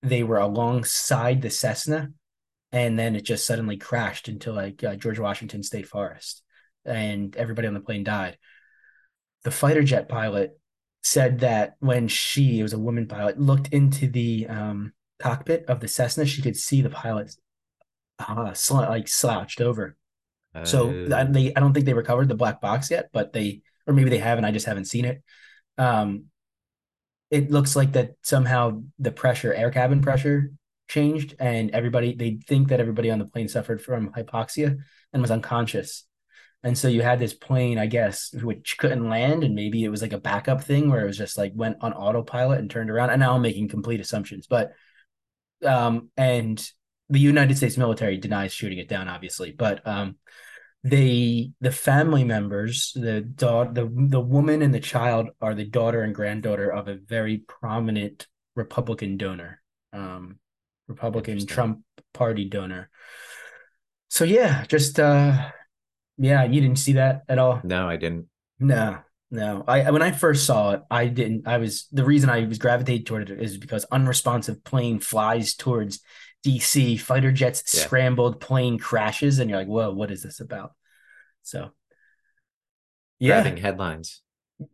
They 0.03 0.23
were 0.23 0.39
alongside 0.39 1.43
the 1.43 1.51
Cessna, 1.51 2.09
and 2.73 2.99
then 2.99 3.15
it 3.15 3.25
just 3.25 3.47
suddenly 3.47 3.77
crashed 3.77 4.29
into 4.29 4.51
like 4.51 4.83
uh, 4.83 4.97
George 4.97 5.19
Washington 5.19 5.63
State 5.63 5.87
Forest, 5.87 6.43
and 6.87 7.37
everybody 7.37 7.69
on 7.69 7.75
the 7.75 7.81
plane 7.81 8.03
died. 8.03 8.39
The 9.45 9.51
fighter 9.51 9.83
jet 9.83 10.09
pilot 10.09 10.59
said 11.03 11.41
that 11.41 11.75
when 11.81 12.09
she, 12.09 12.59
it 12.59 12.63
was 12.63 12.73
a 12.73 12.79
woman 12.79 13.07
pilot, 13.07 13.39
looked 13.39 13.69
into 13.69 14.09
the 14.09 14.47
um, 14.49 14.93
cockpit 15.19 15.65
of 15.69 15.81
the 15.81 15.89
Cessna, 15.89 16.27
she 16.27 16.43
could 16.43 16.57
see 16.57 16.83
the 16.83 16.91
pilot 16.91 17.35
uh, 18.19 18.53
sl- 18.55 18.77
like 18.77 19.09
slouched 19.09 19.61
over. 19.61 19.97
So 20.65 21.01
I, 21.13 21.23
Uh, 21.23 21.25
they, 21.25 21.55
I 21.55 21.61
don't 21.61 21.73
think 21.73 21.87
they 21.87 21.95
recovered 21.95 22.29
the 22.29 22.35
black 22.35 22.61
box 22.61 22.91
yet, 22.91 23.11
but 23.13 23.33
they, 23.33 23.63
or 23.87 23.95
maybe 23.95 24.11
they 24.11 24.19
haven't. 24.19 24.45
I 24.45 24.51
just 24.53 24.67
haven't 24.67 24.87
seen 24.87 25.05
it. 25.05 25.23
Um, 25.79 26.25
it 27.31 27.51
looks 27.51 27.77
like 27.77 27.93
that 27.93 28.13
somehow 28.23 28.83
the 28.99 29.13
pressure, 29.13 29.53
air 29.53 29.71
cabin 29.71 30.01
pressure, 30.01 30.51
changed, 30.89 31.35
and 31.39 31.71
everybody 31.73 32.15
they 32.15 32.41
think 32.47 32.69
that 32.69 32.81
everybody 32.81 33.11
on 33.11 33.19
the 33.19 33.27
plane 33.27 33.49
suffered 33.49 33.83
from 33.83 34.13
hypoxia 34.13 34.79
and 35.13 35.23
was 35.23 35.31
unconscious. 35.31 36.05
And 36.65 36.77
so 36.77 36.89
you 36.89 37.03
had 37.03 37.21
this 37.21 37.35
plane, 37.35 37.79
I 37.79 37.87
guess, 37.87 38.35
which 38.35 38.79
couldn't 38.79 39.09
land, 39.09 39.45
and 39.45 39.55
maybe 39.55 39.85
it 39.85 39.91
was 39.91 40.03
like 40.03 40.13
a 40.15 40.19
backup 40.19 40.65
thing 40.65 40.91
where 40.91 41.03
it 41.03 41.07
was 41.07 41.19
just 41.19 41.39
like 41.39 41.53
went 41.55 41.77
on 41.83 41.93
autopilot 41.93 42.59
and 42.59 42.71
turned 42.71 42.91
around. 42.91 43.11
And 43.11 43.21
now 43.21 43.35
I'm 43.35 43.43
making 43.43 43.69
complete 43.69 44.01
assumptions, 44.01 44.47
but 44.49 44.73
um, 45.65 46.11
and 46.17 46.71
the 47.09 47.21
United 47.21 47.57
States 47.57 47.77
military 47.77 48.19
denies 48.19 48.53
shooting 48.53 48.79
it 48.79 48.89
down, 48.89 49.09
obviously, 49.09 49.53
but 49.53 49.87
um, 49.87 50.17
they 50.85 51.53
the 51.61 51.73
family 51.73 52.25
members, 52.25 52.93
the 52.95 53.21
daughter, 53.21 53.71
the 53.73 54.09
the 54.09 54.21
woman 54.21 54.63
and 54.63 54.75
the 54.75 54.81
child 54.81 55.29
are 55.41 55.55
the 55.55 55.65
daughter 55.65 56.03
and 56.03 56.15
granddaughter 56.15 56.73
of 56.73 56.89
a 56.89 56.97
very 56.97 57.39
prominent 57.39 58.27
Republican 58.55 59.17
donor, 59.17 59.61
um, 59.93 60.39
Republican 60.87 61.45
Trump 61.47 61.81
Party 62.13 62.45
donor. 62.45 62.91
So 64.09 64.25
yeah, 64.25 64.65
just 64.67 65.01
uh, 65.01 65.51
yeah, 66.17 66.45
you 66.45 66.61
didn't 66.61 66.79
see 66.79 66.95
that 66.95 67.23
at 67.29 67.39
all. 67.39 67.61
No, 67.65 67.89
I 67.89 67.97
didn't. 67.97 68.27
No, 68.61 68.99
no. 69.31 69.65
I 69.67 69.91
when 69.91 70.03
I 70.03 70.11
first 70.13 70.47
saw 70.47 70.73
it, 70.73 70.83
I 70.91 71.07
didn't. 71.07 71.47
I 71.47 71.59
was 71.59 71.87
the 71.93 72.05
reason 72.05 72.31
I 72.31 72.45
was 72.45 72.59
gravitated 72.59 73.07
toward 73.07 73.31
it 73.31 73.41
is 73.41 73.57
because 73.57 73.85
unresponsive 73.91 74.65
plane 74.65 75.01
flies 75.01 75.55
towards 75.55 76.01
DC, 76.47 77.01
fighter 77.01 77.33
jets 77.33 77.75
yeah. 77.75 77.83
scrambled, 77.83 78.41
plane 78.41 78.79
crashes, 78.79 79.39
and 79.39 79.51
you're 79.51 79.59
like, 79.59 79.69
whoa, 79.69 79.93
what 79.93 80.11
is 80.11 80.23
this 80.23 80.41
about? 80.41 80.73
So, 81.43 81.71
yeah, 83.19 83.43
grabbing 83.43 83.61
headlines. 83.63 84.23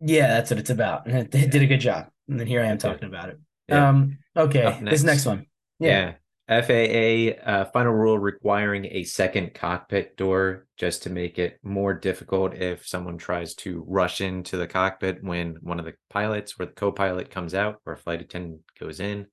Yeah, 0.01 0.29
that's 0.29 0.51
what 0.51 0.61
it's 0.61 0.71
about. 0.71 1.07
They 1.31 1.47
did 1.47 1.63
a 1.63 1.67
good 1.67 1.81
job, 1.81 2.09
and 2.29 2.39
then 2.39 2.47
here 2.47 2.63
I 2.63 2.67
am 2.67 2.79
talking 2.79 3.09
about 3.09 3.31
it. 3.31 3.39
Yeah. 3.69 3.89
Um, 3.89 4.19
okay, 4.37 4.63
next. 4.63 4.91
this 4.91 5.03
next 5.03 5.27
one. 5.27 5.47
Yeah. 5.79 5.89
yeah. 5.89 6.13
FAA 6.47 7.41
uh, 7.43 7.65
final 7.73 7.95
rule 7.95 8.19
requiring 8.19 8.85
a 8.87 9.05
second 9.05 9.55
cockpit 9.55 10.17
door 10.17 10.67
just 10.77 11.03
to 11.03 11.11
make 11.11 11.39
it 11.39 11.59
more 11.63 11.95
difficult 11.95 12.55
if 12.55 12.87
someone 12.87 13.17
tries 13.17 13.55
to 13.55 13.83
rush 13.87 14.21
into 14.21 14.59
the 14.59 14.67
cockpit 14.67 15.25
when 15.25 15.57
one 15.63 15.79
of 15.79 15.87
the 15.87 15.95
pilots 16.11 16.55
or 16.59 16.67
the 16.67 16.73
co-pilot 16.73 17.31
comes 17.31 17.55
out 17.55 17.81
or 17.87 17.95
a 17.95 17.97
flight 17.97 18.21
attendant 18.21 18.61
goes 18.79 19.01
in. 19.01 19.27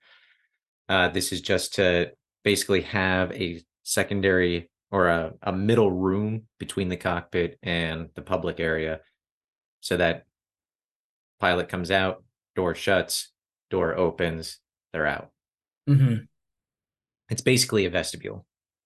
Uh, 0.87 1.09
this 1.09 1.33
is 1.33 1.41
just 1.41 1.75
to 1.75 2.11
basically 2.43 2.81
have 2.81 3.31
a 3.33 3.61
secondary 3.83 4.69
or 4.89 5.07
a, 5.07 5.33
a 5.43 5.51
middle 5.51 5.91
room 5.91 6.43
between 6.59 6.87
the 6.87 6.97
cockpit 6.97 7.59
and 7.61 8.09
the 8.15 8.21
public 8.21 8.59
area 8.59 9.01
so 9.81 9.97
that 9.97 10.25
pilot 11.39 11.67
comes 11.67 11.91
out, 11.91 12.23
door 12.55 12.73
shuts, 12.73 13.31
door 13.69 13.97
opens, 13.97 14.59
they're 14.93 15.07
out. 15.07 15.31
Mm-hmm. 15.89 16.23
It's 17.31 17.41
basically 17.41 17.85
a 17.85 17.89
vestibule. 17.89 18.45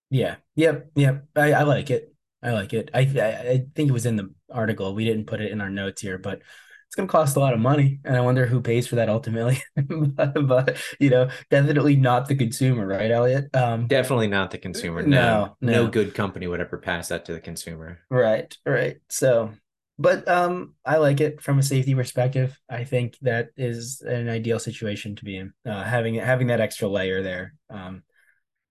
Yeah. 0.09 0.35
Yep. 0.55 0.91
Yep. 0.95 1.25
I, 1.35 1.53
I 1.53 1.63
like 1.63 1.89
it. 1.89 2.13
I 2.41 2.51
like 2.51 2.73
it. 2.73 2.91
I, 2.93 2.99
I 2.99 3.49
I 3.49 3.65
think 3.75 3.89
it 3.89 3.93
was 3.93 4.05
in 4.05 4.15
the 4.15 4.33
article. 4.51 4.93
We 4.93 5.03
didn't 5.03 5.25
put 5.25 5.41
it 5.41 5.51
in 5.51 5.61
our 5.61 5.69
notes 5.69 6.01
here, 6.01 6.17
but 6.17 6.41
it's 6.85 6.95
going 6.95 7.07
to 7.07 7.11
cost 7.11 7.35
a 7.35 7.39
lot 7.39 7.53
of 7.55 7.59
money, 7.59 7.99
and 8.05 8.15
I 8.15 8.21
wonder 8.21 8.45
who 8.45 8.61
pays 8.61 8.85
for 8.85 8.97
that 8.97 9.09
ultimately. 9.09 9.61
but, 9.75 10.47
but, 10.47 10.77
you 10.99 11.09
know, 11.09 11.29
definitely 11.49 11.95
not 11.95 12.27
the 12.27 12.35
consumer, 12.35 12.85
right, 12.85 13.09
Elliot? 13.09 13.45
Um, 13.55 13.87
definitely 13.87 14.27
not 14.27 14.51
the 14.51 14.59
consumer. 14.59 15.01
No, 15.01 15.57
no, 15.59 15.71
no 15.71 15.87
good 15.87 16.13
company 16.13 16.45
would 16.45 16.61
ever 16.61 16.77
pass 16.77 17.07
that 17.07 17.25
to 17.25 17.33
the 17.33 17.41
consumer. 17.41 17.99
Right. 18.11 18.55
Right. 18.63 18.97
So 19.09 19.51
but 19.97 20.27
um, 20.27 20.73
I 20.85 20.97
like 20.97 21.21
it 21.21 21.41
from 21.41 21.59
a 21.59 21.63
safety 21.63 21.95
perspective. 21.95 22.59
I 22.69 22.83
think 22.83 23.17
that 23.21 23.49
is 23.55 24.01
an 24.01 24.27
ideal 24.27 24.59
situation 24.59 25.15
to 25.15 25.23
be 25.23 25.37
in, 25.37 25.53
uh, 25.65 25.83
having 25.83 26.15
having 26.15 26.47
that 26.47 26.59
extra 26.59 26.89
layer 26.89 27.23
there. 27.23 27.53
Um, 27.69 28.03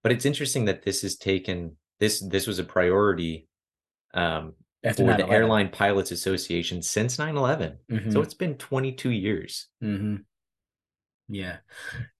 but 0.04 0.12
it's 0.12 0.26
interesting 0.26 0.66
that 0.66 0.84
this 0.84 1.02
is 1.02 1.16
taken 1.16 1.76
this 1.98 2.20
this 2.20 2.46
was 2.46 2.60
a 2.60 2.64
priority 2.64 3.48
um, 4.12 4.52
for 4.82 5.02
9/11. 5.02 5.16
the 5.16 5.28
airline 5.28 5.68
pilots 5.70 6.12
association 6.12 6.82
since 6.82 7.16
9-11 7.16 7.76
mm-hmm. 7.90 8.10
so 8.12 8.20
it's 8.20 8.34
been 8.34 8.54
22 8.54 9.10
years 9.10 9.66
mm-hmm. 9.82 10.16
yeah 11.28 11.56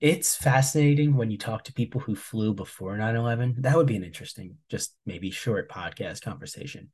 it's 0.00 0.34
fascinating 0.34 1.14
when 1.14 1.30
you 1.30 1.38
talk 1.38 1.62
to 1.64 1.72
people 1.72 2.00
who 2.00 2.16
flew 2.16 2.52
before 2.52 2.96
9-11 2.96 3.62
that 3.62 3.76
would 3.76 3.86
be 3.86 3.96
an 3.96 4.04
interesting 4.04 4.56
just 4.68 4.96
maybe 5.06 5.30
short 5.30 5.70
podcast 5.70 6.22
conversation 6.22 6.90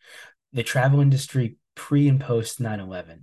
the 0.53 0.65
travel 0.65 1.01
industry 1.01 1.57
pre 1.77 2.09
and 2.09 2.21
post 2.21 2.61
9-11 2.61 3.23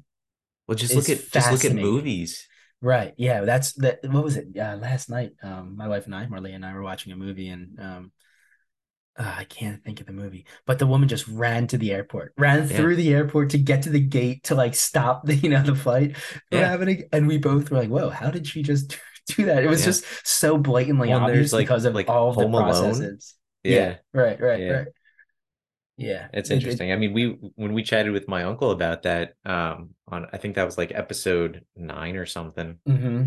well 0.67 0.77
just 0.77 0.95
look 0.95 1.09
at 1.09 1.29
just 1.31 1.51
look 1.51 1.65
at 1.65 1.75
movies 1.75 2.47
Right. 2.81 3.13
Yeah. 3.17 3.41
That's 3.41 3.73
that. 3.73 3.99
What 4.03 4.23
was 4.23 4.37
it? 4.37 4.47
Uh, 4.57 4.77
last 4.77 5.09
night, 5.09 5.31
um, 5.41 5.75
my 5.75 5.87
wife 5.87 6.05
and 6.05 6.15
I, 6.15 6.27
Marley 6.27 6.53
and 6.53 6.65
I, 6.65 6.73
were 6.73 6.83
watching 6.83 7.11
a 7.11 7.15
movie, 7.15 7.49
and 7.49 7.79
um, 7.79 8.11
uh, 9.17 9.33
I 9.37 9.45
can't 9.45 9.83
think 9.83 9.99
of 9.99 10.05
the 10.05 10.13
movie, 10.13 10.45
but 10.65 10.77
the 10.77 10.85
woman 10.85 11.09
just 11.09 11.27
ran 11.27 11.67
to 11.67 11.77
the 11.77 11.91
airport, 11.91 12.33
ran 12.37 12.69
yeah. 12.69 12.77
through 12.77 12.97
the 12.97 13.13
airport 13.13 13.49
to 13.51 13.57
get 13.57 13.83
to 13.83 13.89
the 13.89 13.99
gate 13.99 14.43
to 14.45 14.55
like 14.55 14.75
stop 14.75 15.25
the 15.25 15.35
you 15.35 15.49
know 15.49 15.63
the 15.63 15.75
flight 15.75 16.15
yeah. 16.51 16.67
happening, 16.67 17.03
and 17.11 17.27
we 17.27 17.37
both 17.37 17.71
were 17.71 17.79
like, 17.79 17.89
"Whoa, 17.89 18.09
how 18.09 18.29
did 18.29 18.45
she 18.45 18.61
just 18.61 18.97
do 19.35 19.45
that?" 19.45 19.63
It 19.63 19.67
was 19.67 19.81
yeah. 19.81 19.87
just 19.87 20.05
so 20.27 20.57
blatantly 20.57 21.09
well, 21.09 21.21
obvious 21.21 21.51
like, 21.51 21.63
because 21.63 21.85
of 21.85 21.95
like 21.95 22.09
all 22.09 22.33
the 22.33 22.47
processes. 22.47 23.33
Yeah. 23.63 23.97
Right. 24.13 24.39
Right. 24.39 24.69
Right. 24.69 24.87
Yeah, 25.97 26.27
it's 26.31 26.51
interesting. 26.51 26.89
It, 26.89 26.91
it, 26.91 26.95
I 26.95 26.99
mean, 26.99 27.13
we 27.13 27.51
when 27.55 27.73
we 27.73 27.83
chatted 27.83 28.11
with 28.11 28.27
my 28.27 28.43
uncle 28.43 28.71
about 28.71 29.03
that, 29.03 29.33
um, 29.45 29.95
on 30.07 30.27
I 30.31 30.37
think 30.37 30.55
that 30.55 30.65
was 30.65 30.77
like 30.77 30.91
episode 30.93 31.65
nine 31.75 32.15
or 32.15 32.25
something, 32.25 32.77
mm-hmm. 32.87 33.23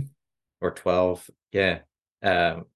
or 0.60 0.70
twelve. 0.70 1.28
Yeah, 1.52 1.80
um, 2.22 2.66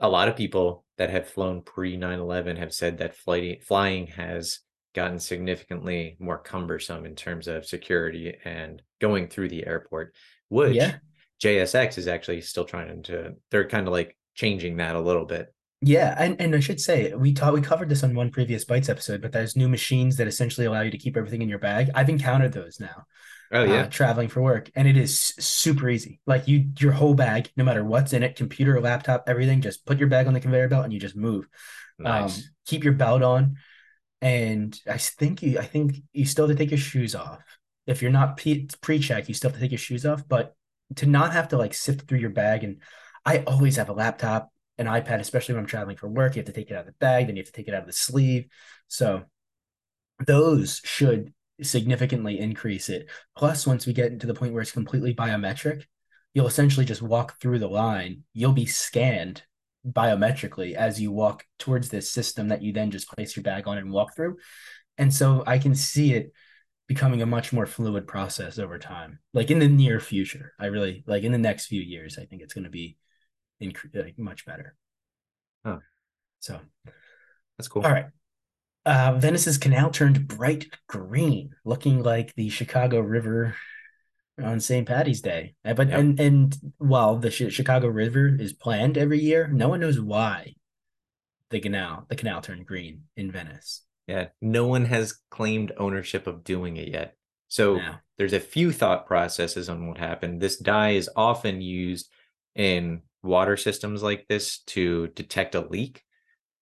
a 0.00 0.08
lot 0.08 0.28
of 0.28 0.36
people 0.36 0.84
that 0.98 1.10
have 1.10 1.28
flown 1.28 1.62
pre 1.62 1.96
9-11 1.96 2.58
have 2.58 2.72
said 2.72 2.98
that 2.98 3.16
flight, 3.16 3.62
flying 3.64 4.06
has 4.08 4.60
gotten 4.94 5.18
significantly 5.18 6.16
more 6.18 6.38
cumbersome 6.38 7.04
in 7.04 7.14
terms 7.14 7.48
of 7.48 7.66
security 7.66 8.34
and 8.44 8.82
going 9.00 9.28
through 9.28 9.48
the 9.48 9.66
airport, 9.66 10.14
which 10.48 10.74
yeah. 10.74 10.96
JSX 11.42 11.98
is 11.98 12.08
actually 12.08 12.40
still 12.40 12.64
trying 12.64 13.02
to. 13.04 13.34
They're 13.50 13.68
kind 13.68 13.86
of 13.86 13.92
like 13.92 14.16
changing 14.34 14.78
that 14.78 14.96
a 14.96 15.00
little 15.00 15.26
bit. 15.26 15.52
Yeah, 15.82 16.14
and, 16.18 16.40
and 16.40 16.54
I 16.54 16.60
should 16.60 16.80
say 16.80 17.12
we 17.12 17.32
taught 17.32 17.52
we 17.52 17.60
covered 17.60 17.88
this 17.88 18.02
on 18.02 18.14
one 18.14 18.30
previous 18.30 18.64
Bites 18.64 18.88
episode, 18.88 19.20
but 19.20 19.32
there's 19.32 19.56
new 19.56 19.68
machines 19.68 20.16
that 20.16 20.26
essentially 20.26 20.66
allow 20.66 20.80
you 20.80 20.90
to 20.90 20.98
keep 20.98 21.16
everything 21.16 21.42
in 21.42 21.48
your 21.48 21.58
bag. 21.58 21.90
I've 21.94 22.08
encountered 22.08 22.52
those 22.52 22.80
now. 22.80 23.04
Oh 23.52 23.62
yeah, 23.62 23.82
uh, 23.82 23.86
traveling 23.88 24.28
for 24.28 24.42
work, 24.42 24.70
and 24.74 24.88
it 24.88 24.96
is 24.96 25.18
super 25.18 25.88
easy. 25.88 26.20
Like 26.26 26.48
you, 26.48 26.70
your 26.78 26.92
whole 26.92 27.14
bag, 27.14 27.50
no 27.56 27.62
matter 27.62 27.84
what's 27.84 28.12
in 28.12 28.22
it, 28.22 28.36
computer, 28.36 28.80
laptop, 28.80 29.24
everything, 29.28 29.60
just 29.60 29.84
put 29.84 29.98
your 29.98 30.08
bag 30.08 30.26
on 30.26 30.34
the 30.34 30.40
conveyor 30.40 30.68
belt 30.68 30.84
and 30.84 30.92
you 30.92 30.98
just 30.98 31.14
move. 31.14 31.46
Nice. 31.98 32.38
Um, 32.38 32.44
keep 32.64 32.82
your 32.82 32.94
belt 32.94 33.22
on, 33.22 33.56
and 34.20 34.78
I 34.90 34.96
think 34.98 35.42
you, 35.42 35.58
I 35.58 35.64
think 35.64 35.96
you 36.12 36.24
still 36.24 36.48
have 36.48 36.56
to 36.56 36.58
take 36.60 36.70
your 36.70 36.78
shoes 36.78 37.14
off. 37.14 37.40
If 37.86 38.02
you're 38.02 38.10
not 38.10 38.36
pre-check, 38.36 39.28
you 39.28 39.34
still 39.34 39.50
have 39.50 39.56
to 39.56 39.62
take 39.62 39.70
your 39.70 39.78
shoes 39.78 40.04
off. 40.04 40.26
But 40.26 40.56
to 40.96 41.06
not 41.06 41.32
have 41.32 41.48
to 41.48 41.58
like 41.58 41.74
sift 41.74 42.08
through 42.08 42.18
your 42.18 42.30
bag, 42.30 42.64
and 42.64 42.78
I 43.24 43.44
always 43.46 43.76
have 43.76 43.90
a 43.90 43.92
laptop 43.92 44.50
an 44.78 44.86
iPad, 44.86 45.20
especially 45.20 45.54
when 45.54 45.62
I'm 45.62 45.68
traveling 45.68 45.96
for 45.96 46.08
work. 46.08 46.36
You 46.36 46.40
have 46.40 46.46
to 46.46 46.52
take 46.52 46.70
it 46.70 46.74
out 46.74 46.80
of 46.80 46.86
the 46.86 46.92
bag, 46.92 47.26
then 47.26 47.36
you 47.36 47.40
have 47.40 47.46
to 47.46 47.52
take 47.52 47.68
it 47.68 47.74
out 47.74 47.82
of 47.82 47.86
the 47.86 47.92
sleeve. 47.92 48.46
So 48.88 49.24
those 50.26 50.80
should 50.84 51.32
significantly 51.62 52.38
increase 52.38 52.88
it. 52.88 53.08
Plus, 53.36 53.66
once 53.66 53.86
we 53.86 53.92
get 53.92 54.12
into 54.12 54.26
the 54.26 54.34
point 54.34 54.52
where 54.52 54.62
it's 54.62 54.72
completely 54.72 55.14
biometric, 55.14 55.84
you'll 56.34 56.46
essentially 56.46 56.86
just 56.86 57.02
walk 57.02 57.40
through 57.40 57.58
the 57.58 57.68
line. 57.68 58.24
You'll 58.34 58.52
be 58.52 58.66
scanned 58.66 59.42
biometrically 59.86 60.74
as 60.74 61.00
you 61.00 61.12
walk 61.12 61.44
towards 61.58 61.88
this 61.88 62.10
system 62.10 62.48
that 62.48 62.62
you 62.62 62.72
then 62.72 62.90
just 62.90 63.10
place 63.10 63.36
your 63.36 63.42
bag 63.42 63.68
on 63.68 63.78
and 63.78 63.90
walk 63.90 64.14
through. 64.14 64.36
And 64.98 65.12
so 65.12 65.44
I 65.46 65.58
can 65.58 65.74
see 65.74 66.12
it 66.12 66.32
becoming 66.88 67.22
a 67.22 67.26
much 67.26 67.52
more 67.52 67.66
fluid 67.66 68.06
process 68.06 68.58
over 68.58 68.78
time. 68.78 69.18
Like 69.32 69.50
in 69.50 69.58
the 69.58 69.68
near 69.68 70.00
future, 70.00 70.52
I 70.58 70.66
really 70.66 71.04
like 71.06 71.24
in 71.24 71.32
the 71.32 71.38
next 71.38 71.66
few 71.66 71.80
years, 71.80 72.18
I 72.18 72.24
think 72.24 72.42
it's 72.42 72.54
going 72.54 72.64
to 72.64 72.70
be 72.70 72.96
inc- 73.62 73.94
like 73.94 74.18
much 74.18 74.44
better. 74.46 74.74
Oh, 75.64 75.80
so 76.40 76.60
that's 77.58 77.68
cool. 77.68 77.82
All 77.82 77.92
right. 77.92 78.06
Uh, 78.84 79.18
Venice's 79.18 79.58
canal 79.58 79.90
turned 79.90 80.28
bright 80.28 80.66
green, 80.86 81.50
looking 81.64 82.02
like 82.02 82.32
the 82.36 82.48
Chicago 82.48 83.00
River 83.00 83.56
on 84.42 84.60
St. 84.60 84.86
Patty's 84.86 85.20
Day. 85.20 85.54
Uh, 85.64 85.74
but 85.74 85.88
yep. 85.88 85.98
and 85.98 86.20
and 86.20 86.56
while 86.78 87.16
the 87.16 87.30
Chicago 87.30 87.88
River 87.88 88.28
is 88.28 88.52
planned 88.52 88.96
every 88.96 89.20
year, 89.20 89.48
no 89.48 89.68
one 89.68 89.80
knows 89.80 90.00
why 90.00 90.54
the 91.50 91.60
canal 91.60 92.06
the 92.08 92.16
canal 92.16 92.40
turned 92.40 92.66
green 92.66 93.02
in 93.16 93.30
Venice. 93.30 93.82
Yeah, 94.06 94.28
no 94.40 94.66
one 94.66 94.84
has 94.84 95.18
claimed 95.30 95.72
ownership 95.76 96.26
of 96.26 96.44
doing 96.44 96.76
it 96.76 96.88
yet. 96.88 97.16
So 97.48 97.76
no. 97.76 97.94
there's 98.18 98.32
a 98.32 98.40
few 98.40 98.72
thought 98.72 99.06
processes 99.06 99.68
on 99.68 99.88
what 99.88 99.98
happened. 99.98 100.40
This 100.40 100.58
dye 100.58 100.90
is 100.90 101.10
often 101.16 101.60
used 101.60 102.08
in 102.54 103.02
water 103.26 103.56
systems 103.56 104.02
like 104.02 104.26
this 104.28 104.58
to 104.58 105.08
detect 105.08 105.54
a 105.54 105.60
leak, 105.60 106.02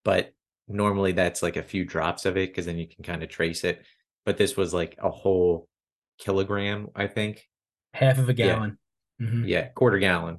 but 0.05 0.33
normally 0.69 1.13
that's 1.13 1.43
like 1.43 1.57
a 1.57 1.63
few 1.63 1.85
drops 1.85 2.25
of 2.25 2.37
it 2.37 2.51
because 2.51 2.67
then 2.67 2.79
you 2.79 2.89
can 2.89 3.05
kind 3.05 3.23
of 3.23 3.29
trace 3.29 3.65
it. 3.65 3.85
But 4.25 4.39
this 4.39 4.57
was 4.57 4.73
like 4.73 4.97
a 4.99 5.11
whole 5.11 5.69
kilogram, 6.19 6.89
I 6.95 7.07
think. 7.07 7.47
Half 7.93 8.19
of 8.19 8.29
a 8.29 8.35
gallon. 8.35 8.79
Yeah, 9.19 9.27
mm-hmm. 9.27 9.45
yeah 9.45 9.69
quarter 9.69 9.99
gallon. 9.99 10.39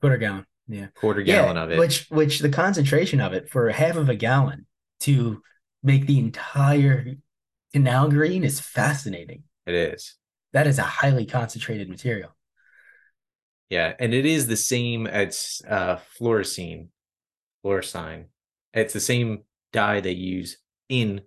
quarter 0.00 0.16
gallon. 0.16 0.46
Yeah. 0.66 0.88
Quarter 0.94 1.22
gallon 1.22 1.56
yeah, 1.56 1.62
of 1.62 1.70
it. 1.70 1.78
Which 1.78 2.06
which 2.10 2.40
the 2.40 2.48
concentration 2.48 3.20
of 3.20 3.32
it 3.32 3.48
for 3.48 3.70
half 3.70 3.96
of 3.96 4.08
a 4.08 4.16
gallon 4.16 4.66
to 5.00 5.42
make 5.82 6.06
the 6.06 6.18
entire 6.18 7.16
Canal 7.72 8.08
green 8.08 8.44
is 8.44 8.60
fascinating. 8.60 9.42
It 9.66 9.74
is. 9.74 10.14
That 10.52 10.66
is 10.66 10.78
a 10.78 10.82
highly 10.82 11.26
concentrated 11.26 11.88
material. 11.88 12.34
Yeah, 13.70 13.94
and 13.98 14.14
it 14.14 14.24
is 14.26 14.46
the 14.46 14.56
same 14.56 15.06
as 15.06 15.60
uh 15.68 15.96
fluorescein, 16.20 16.88
fluorescein. 17.64 18.26
It's 18.72 18.92
the 18.94 19.00
same 19.00 19.44
dye 19.72 20.00
they 20.00 20.12
use 20.12 20.58
in 20.88 21.22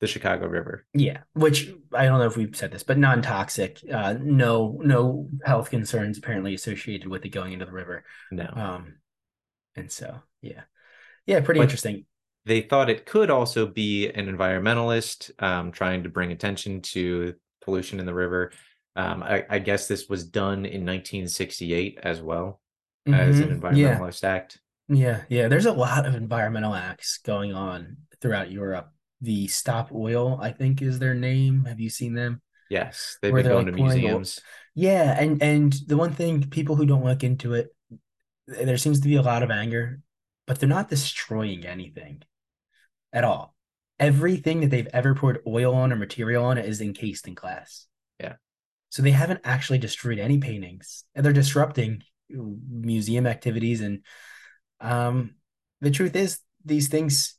the 0.00 0.06
Chicago 0.06 0.46
River. 0.46 0.86
Yeah, 0.94 1.18
which 1.34 1.70
I 1.92 2.04
don't 2.04 2.18
know 2.18 2.26
if 2.26 2.36
we've 2.36 2.54
said 2.56 2.70
this, 2.70 2.82
but 2.82 2.98
non-toxic. 2.98 3.80
Uh, 3.90 4.14
no, 4.20 4.78
no 4.82 5.28
health 5.44 5.70
concerns 5.70 6.18
apparently 6.18 6.54
associated 6.54 7.08
with 7.08 7.24
it 7.24 7.30
going 7.30 7.52
into 7.52 7.64
the 7.64 7.72
river. 7.72 8.04
No. 8.30 8.46
Um, 8.54 8.96
and 9.74 9.90
so 9.90 10.20
yeah, 10.42 10.62
yeah, 11.26 11.40
pretty 11.40 11.60
But- 11.60 11.64
interesting. 11.64 12.04
they 12.46 12.60
thought 12.62 12.90
it 12.90 13.06
could 13.06 13.30
also 13.30 13.66
be 13.66 14.08
an 14.10 14.26
environmentalist 14.34 15.30
um, 15.42 15.72
trying 15.72 16.02
to 16.04 16.08
bring 16.08 16.30
attention 16.30 16.80
to 16.82 17.34
pollution 17.62 17.98
in 18.00 18.06
the 18.06 18.14
river. 18.14 18.52
Um, 18.96 19.22
I, 19.22 19.44
I 19.50 19.58
guess 19.60 19.88
this 19.88 20.08
was 20.08 20.24
done 20.26 20.64
in 20.66 20.84
1968 20.84 21.98
as 22.02 22.22
well 22.22 22.60
as 23.12 23.40
an 23.40 23.50
Mhm, 23.50 23.60
Yeah, 23.76 24.00
environmentalist 24.00 24.24
act. 24.24 24.60
yeah, 24.88 25.24
yeah. 25.28 25.48
There's 25.48 25.66
a 25.66 25.72
lot 25.72 26.06
of 26.06 26.14
environmental 26.14 26.74
acts 26.74 27.18
going 27.18 27.52
on 27.54 27.98
throughout 28.20 28.50
Europe. 28.50 28.92
The 29.20 29.48
Stop 29.48 29.92
Oil, 29.92 30.38
I 30.40 30.52
think, 30.52 30.82
is 30.82 30.98
their 30.98 31.14
name. 31.14 31.64
Have 31.66 31.80
you 31.80 31.90
seen 31.90 32.14
them? 32.14 32.42
Yes, 32.68 33.18
they've 33.22 33.32
Where 33.32 33.42
been 33.42 33.52
going 33.52 33.66
like, 33.66 33.74
to 33.76 33.82
museums. 33.82 34.40
Yeah, 34.74 35.16
and 35.18 35.42
and 35.42 35.72
the 35.86 35.96
one 35.96 36.12
thing 36.12 36.42
people 36.50 36.76
who 36.76 36.86
don't 36.86 37.04
look 37.04 37.24
into 37.24 37.54
it, 37.54 37.74
there 38.46 38.76
seems 38.78 39.00
to 39.00 39.08
be 39.08 39.16
a 39.16 39.22
lot 39.22 39.42
of 39.42 39.50
anger, 39.50 40.00
but 40.46 40.58
they're 40.60 40.68
not 40.68 40.88
destroying 40.90 41.64
anything 41.64 42.22
at 43.12 43.24
all. 43.24 43.54
Everything 43.98 44.60
that 44.60 44.70
they've 44.70 44.88
ever 44.92 45.14
poured 45.14 45.42
oil 45.46 45.74
on 45.74 45.92
or 45.92 45.96
material 45.96 46.44
on 46.44 46.58
is 46.58 46.80
encased 46.80 47.26
in 47.28 47.34
glass. 47.34 47.86
Yeah. 48.20 48.36
So 48.90 49.02
they 49.02 49.10
haven't 49.10 49.40
actually 49.44 49.78
destroyed 49.78 50.18
any 50.18 50.38
paintings, 50.38 51.04
and 51.14 51.24
they're 51.24 51.32
disrupting 51.32 52.02
museum 52.28 53.26
activities. 53.26 53.80
And 53.80 54.00
um, 54.80 55.34
the 55.80 55.90
truth 55.90 56.16
is, 56.16 56.38
these 56.64 56.88
things 56.88 57.36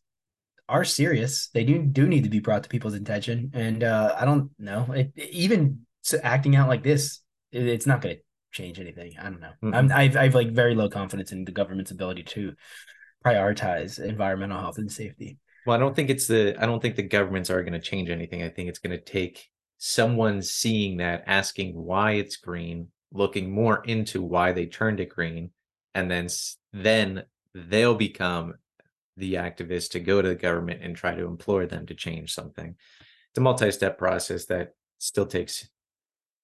are 0.70 0.84
serious. 0.84 1.50
They 1.54 1.64
do 1.64 1.80
do 1.84 2.08
need 2.08 2.24
to 2.24 2.30
be 2.30 2.40
brought 2.40 2.64
to 2.64 2.70
people's 2.70 2.94
attention. 2.94 3.52
And 3.54 3.84
uh, 3.84 4.16
I 4.20 4.26
don't 4.26 4.52
know, 4.60 4.92
it, 4.92 5.12
even 5.18 5.86
acting 6.24 6.56
out 6.56 6.68
like 6.68 6.84
this, 6.84 7.22
it- 7.52 7.68
it's 7.68 7.86
not 7.86 8.02
going 8.02 8.16
to 8.18 8.22
change 8.52 8.80
anything. 8.80 9.14
I 9.20 9.24
don't 9.24 9.42
know. 9.42 9.52
I'm, 9.64 9.90
Mm-mm. 9.90 9.96
I've 9.96 10.18
I've 10.18 10.36
like 10.36 10.52
very 10.52 10.76
low 10.76 10.90
confidence 10.90 11.32
in 11.32 11.46
the 11.46 11.52
government's 11.52 11.92
ability 11.92 12.24
to 12.24 12.54
prioritize 13.26 14.00
environmental 14.00 14.60
health 14.60 14.78
and 14.78 14.92
safety. 14.92 15.38
Well, 15.66 15.76
I 15.76 15.80
don't 15.80 15.96
think 15.96 16.10
it's 16.10 16.28
the 16.28 16.56
I 16.60 16.66
don't 16.66 16.82
think 16.82 16.96
the 16.96 17.04
governments 17.04 17.50
are 17.50 17.62
going 17.62 17.74
to 17.74 17.80
change 17.80 18.10
anything. 18.10 18.44
I 18.44 18.50
think 18.50 18.70
it's 18.70 18.80
going 18.80 18.98
to 18.98 19.04
take 19.04 19.48
someone 19.78 20.42
seeing 20.42 20.98
that, 20.98 21.24
asking 21.28 21.74
why 21.76 22.12
it's 22.14 22.38
green, 22.38 22.88
looking 23.12 23.52
more 23.52 23.84
into 23.86 24.22
why 24.22 24.52
they 24.52 24.66
turned 24.66 25.00
it 25.00 25.10
green, 25.10 25.52
and 25.96 26.10
then 26.12 26.28
then 26.74 27.24
they'll 27.54 27.96
become 27.96 28.56
the 29.16 29.36
activists 29.36 29.90
to 29.92 30.00
go 30.00 30.22
to 30.22 30.28
the 30.30 30.36
government 30.36 30.82
and 30.84 30.96
try 30.96 31.16
to 31.16 31.26
implore 31.26 31.66
them 31.66 31.86
to 31.88 31.96
change 31.96 32.34
something. 32.34 32.76
It's 33.32 33.38
a 33.38 33.42
multi-step 33.42 33.98
process 33.98 34.46
that 34.46 34.74
still 35.00 35.26
takes 35.26 35.68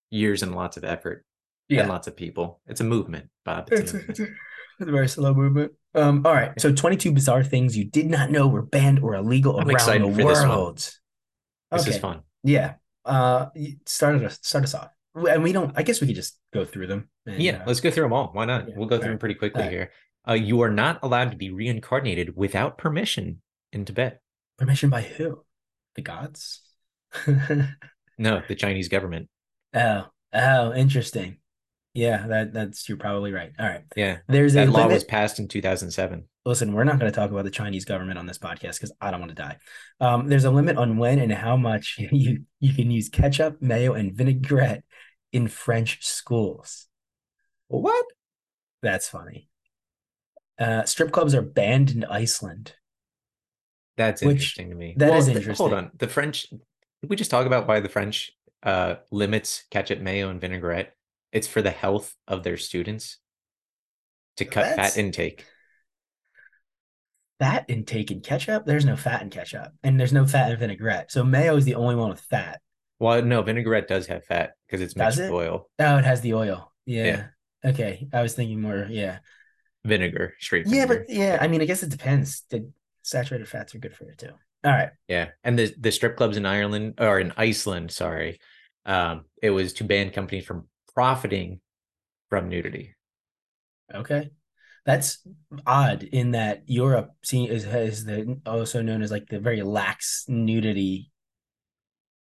years 0.09 0.41
and 0.43 0.55
lots 0.55 0.77
of 0.77 0.83
effort 0.83 1.25
and 1.69 1.89
lots 1.89 2.07
of 2.07 2.15
people. 2.15 2.61
It's 2.67 2.81
a 2.81 2.83
movement, 2.83 3.29
Bob. 3.45 3.69
It's 3.71 3.81
It's 3.81 3.91
a 3.91 3.95
movement. 3.97 4.09
it's 4.09 4.19
a- 4.29 4.33
it's 4.79 4.89
a 4.89 4.91
very 4.91 5.07
slow 5.07 5.35
movement. 5.35 5.71
Um, 5.93 6.25
all 6.25 6.33
right. 6.33 6.59
So 6.59 6.73
22 6.73 7.11
bizarre 7.11 7.43
things 7.43 7.77
you 7.77 7.85
did 7.85 8.07
not 8.09 8.31
know 8.31 8.47
were 8.47 8.63
banned 8.63 8.99
or 9.03 9.13
illegal 9.13 9.59
I'm 9.59 9.69
around 9.69 10.01
the 10.01 10.09
for 10.09 10.27
this 10.29 10.39
one. 10.39 10.49
world. 10.49 10.89
This 11.71 11.87
is 11.87 11.99
fun. 11.99 12.21
Yeah. 12.43 12.73
Uh, 13.05 13.47
start 13.85 14.23
us 14.23 14.39
start 14.41 14.63
us 14.63 14.73
off, 14.73 14.89
and 15.15 15.43
we 15.43 15.51
don't. 15.51 15.73
I 15.77 15.83
guess 15.83 15.99
we 16.01 16.07
could 16.07 16.15
just 16.15 16.39
go 16.53 16.65
through 16.65 16.87
them. 16.87 17.09
and, 17.25 17.41
Yeah, 17.41 17.61
uh, 17.61 17.63
let's 17.67 17.79
go 17.81 17.91
through 17.91 18.03
them 18.03 18.13
all. 18.13 18.29
Why 18.33 18.45
not? 18.45 18.69
yeah, 18.69 18.75
We'll 18.77 18.87
go 18.87 18.95
through 18.97 19.03
alright, 19.05 19.11
them 19.11 19.19
pretty 19.19 19.35
quickly 19.35 19.61
alright. 19.61 19.73
here. 19.73 19.91
Uh, 20.27 20.33
you 20.33 20.61
are 20.61 20.71
not 20.71 20.99
allowed 21.03 21.31
to 21.31 21.37
be 21.37 21.51
reincarnated 21.51 22.35
without 22.37 22.77
permission 22.77 23.41
in 23.73 23.83
Tibet. 23.85 24.21
permission 24.57 24.89
by 24.89 25.01
who? 25.01 25.43
The 25.95 26.01
gods. 26.01 26.61
No, 28.17 28.41
the 28.47 28.55
Chinese 28.55 28.89
government. 28.89 29.27
oh, 29.73 30.05
oh, 30.33 30.73
interesting. 30.73 31.37
Yeah, 31.93 32.25
that 32.27 32.53
that's 32.53 32.89
you're 32.89 32.97
probably 32.97 33.31
right. 33.31 33.51
All 33.59 33.67
right. 33.67 33.83
Yeah, 33.95 34.17
There's 34.27 34.55
a 34.55 34.65
that 34.65 34.69
law 34.69 34.79
limit. 34.83 34.95
was 34.95 35.03
passed 35.03 35.37
in 35.39 35.47
2007. 35.47 36.25
Listen, 36.45 36.73
we're 36.73 36.83
not 36.83 36.99
going 36.99 37.11
to 37.11 37.15
talk 37.15 37.29
about 37.29 37.45
the 37.45 37.51
Chinese 37.51 37.85
government 37.85 38.17
on 38.17 38.25
this 38.25 38.39
podcast 38.39 38.75
because 38.75 38.91
I 38.99 39.11
don't 39.11 39.19
want 39.19 39.29
to 39.29 39.35
die. 39.35 39.57
Um, 40.01 40.27
there's 40.27 40.43
a 40.45 40.51
limit 40.51 40.77
on 40.77 40.97
when 40.97 41.19
and 41.19 41.31
how 41.31 41.55
much 41.55 41.95
you 42.11 42.45
you 42.59 42.73
can 42.73 42.89
use 42.89 43.09
ketchup, 43.09 43.61
mayo, 43.61 43.93
and 43.93 44.13
vinaigrette 44.13 44.83
in 45.31 45.47
French 45.47 46.03
schools. 46.03 46.87
What? 47.67 48.05
That's 48.81 49.07
funny. 49.07 49.49
Uh, 50.59 50.83
strip 50.85 51.11
clubs 51.11 51.33
are 51.35 51.41
banned 51.41 51.91
in 51.91 52.03
Iceland. 52.05 52.73
That's 53.97 54.23
interesting 54.23 54.69
to 54.71 54.75
me. 54.75 54.95
that 54.97 55.13
is 55.13 55.25
th- 55.25 55.37
interesting. 55.37 55.63
Hold 55.63 55.77
on. 55.77 55.91
The 55.97 56.07
French. 56.07 56.49
Did 56.49 57.09
we 57.09 57.15
just 57.15 57.29
talk 57.31 57.45
about 57.45 57.67
why 57.67 57.79
the 57.79 57.89
French 57.89 58.31
uh, 58.63 58.95
limits 59.11 59.63
ketchup, 59.69 59.99
mayo, 59.99 60.29
and 60.29 60.41
vinaigrette? 60.41 60.95
It's 61.33 61.47
for 61.47 61.61
the 61.61 61.71
health 61.71 62.15
of 62.27 62.43
their 62.43 62.55
students 62.57 63.17
to 64.37 64.45
cut 64.45 64.61
That's- 64.69 64.93
fat 64.93 64.99
intake. 64.99 65.45
Fat 67.39 67.65
intake 67.67 68.11
in 68.11 68.21
ketchup. 68.21 68.65
There's 68.65 68.85
no 68.85 68.95
fat 68.95 69.21
in 69.21 69.29
ketchup, 69.29 69.73
and 69.83 69.99
there's 69.99 70.13
no 70.13 70.25
fat 70.25 70.51
in 70.51 70.57
vinaigrette. 70.59 71.11
So 71.11 71.23
mayo 71.23 71.55
is 71.57 71.65
the 71.65 71.75
only 71.75 71.95
one 71.95 72.09
with 72.09 72.21
fat. 72.21 72.61
Well, 72.99 73.21
no, 73.23 73.41
vinaigrette 73.41 73.87
does 73.87 74.07
have 74.07 74.23
fat 74.23 74.53
because 74.65 74.79
it's 74.81 74.95
mixed 74.95 75.19
with 75.19 75.31
oil. 75.31 75.69
Oh, 75.79 75.97
it 75.97 76.05
has 76.05 76.21
the 76.21 76.35
oil. 76.35 76.71
Yeah. 76.85 77.03
Yeah. 77.63 77.69
Okay. 77.71 78.07
I 78.13 78.21
was 78.21 78.33
thinking 78.33 78.61
more. 78.61 78.87
Yeah. 78.89 79.19
Vinegar, 79.83 80.35
straight 80.39 80.67
Yeah, 80.67 80.85
vinegar. 80.85 81.05
but 81.07 81.13
yeah. 81.13 81.37
I 81.41 81.47
mean, 81.47 81.61
I 81.61 81.65
guess 81.65 81.83
it 81.83 81.89
depends. 81.89 82.43
The 82.49 82.71
saturated 83.01 83.49
fats 83.49 83.75
are 83.75 83.79
good 83.79 83.95
for 83.95 84.05
you 84.05 84.13
too. 84.15 84.29
All 84.63 84.71
right. 84.71 84.91
Yeah, 85.09 85.29
and 85.43 85.59
the 85.59 85.73
the 85.77 85.91
strip 85.91 86.15
clubs 86.15 86.37
in 86.37 86.45
Ireland 86.45 86.93
or 86.99 87.19
in 87.19 87.33
Iceland, 87.35 87.91
sorry, 87.91 88.39
um, 88.85 89.25
it 89.41 89.49
was 89.49 89.73
to 89.73 89.83
ban 89.83 90.11
companies 90.11 90.45
from 90.45 90.69
profiting 90.93 91.61
from 92.29 92.49
nudity. 92.49 92.95
Okay. 93.93 94.31
That's 94.85 95.19
odd 95.65 96.03
in 96.03 96.31
that 96.31 96.63
Europe 96.65 97.11
is 97.23 97.65
is 97.65 98.05
the 98.05 98.39
also 98.45 98.81
known 98.81 99.01
as 99.01 99.11
like 99.11 99.27
the 99.29 99.39
very 99.39 99.61
lax 99.61 100.25
nudity 100.27 101.11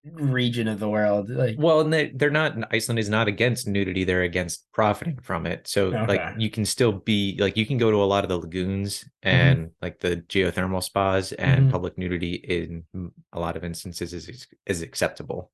region 0.05 0.67
of 0.67 0.81
the 0.81 0.89
world. 0.89 1.31
Like 1.31 1.57
Well, 1.59 1.81
and 1.81 1.93
they, 1.93 2.11
they're 2.11 2.31
not. 2.31 2.57
Iceland 2.73 2.99
is 2.99 3.09
not 3.09 3.29
against 3.29 3.69
nudity; 3.69 4.05
they're 4.05 4.23
against 4.23 4.67
profiting 4.73 5.19
from 5.23 5.47
it. 5.47 5.69
So, 5.69 5.91
like, 6.09 6.21
you 6.39 6.51
can 6.51 6.65
still 6.65 6.93
be 6.93 7.37
like 7.39 7.57
you 7.57 7.67
can 7.67 7.79
go 7.79 7.91
to 7.91 8.03
a 8.03 8.05
lot 8.05 8.25
of 8.25 8.29
the 8.29 8.39
lagoons 8.39 9.05
and 9.23 9.71
like 9.81 10.01
the 10.01 10.17
geothermal 10.29 10.83
spas, 10.83 11.33
and 11.33 11.67
Mhm. 11.67 11.71
public 11.71 11.97
nudity 11.99 12.35
in 12.35 12.85
a 13.33 13.39
lot 13.41 13.57
of 13.57 13.65
instances 13.65 14.13
is 14.13 14.47
is 14.67 14.83
acceptable. 14.83 15.53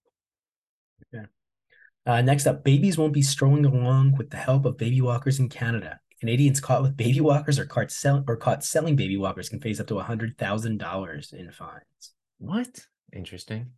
Uh, 2.09 2.23
next 2.23 2.47
up, 2.47 2.65
babies 2.65 2.97
won't 2.99 3.13
be 3.13 3.23
strolling 3.23 3.65
along 3.67 4.17
with 4.17 4.31
the 4.31 4.37
help 4.39 4.65
of 4.65 4.79
baby 4.79 5.01
walkers 5.01 5.39
in 5.39 5.49
Canada. 5.49 6.01
Canadians 6.21 6.59
caught 6.59 6.83
with 6.83 6.97
baby 6.97 7.21
walkers 7.21 7.59
or 7.59 7.67
caught 7.67 7.93
sell 7.93 8.25
or 8.27 8.37
caught 8.37 8.65
selling 8.65 8.97
baby 8.97 9.17
walkers 9.17 9.49
can 9.49 9.61
face 9.61 9.79
up 9.79 9.87
to 9.87 9.99
hundred 9.99 10.37
thousand 10.37 10.79
dollars 10.79 11.33
in 11.33 11.53
fines. 11.53 12.15
What? 12.39 12.87
Interesting. 13.13 13.73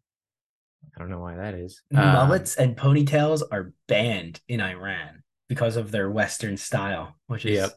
I 0.96 1.00
don't 1.00 1.10
know 1.10 1.20
why 1.20 1.36
that 1.36 1.54
is. 1.54 1.82
Um, 1.94 2.12
Mullets 2.12 2.56
and 2.56 2.76
ponytails 2.76 3.42
are 3.50 3.72
banned 3.88 4.40
in 4.48 4.60
Iran 4.60 5.22
because 5.48 5.76
of 5.76 5.90
their 5.90 6.10
Western 6.10 6.56
style, 6.56 7.16
which 7.26 7.44
is 7.44 7.56
Yep. 7.58 7.70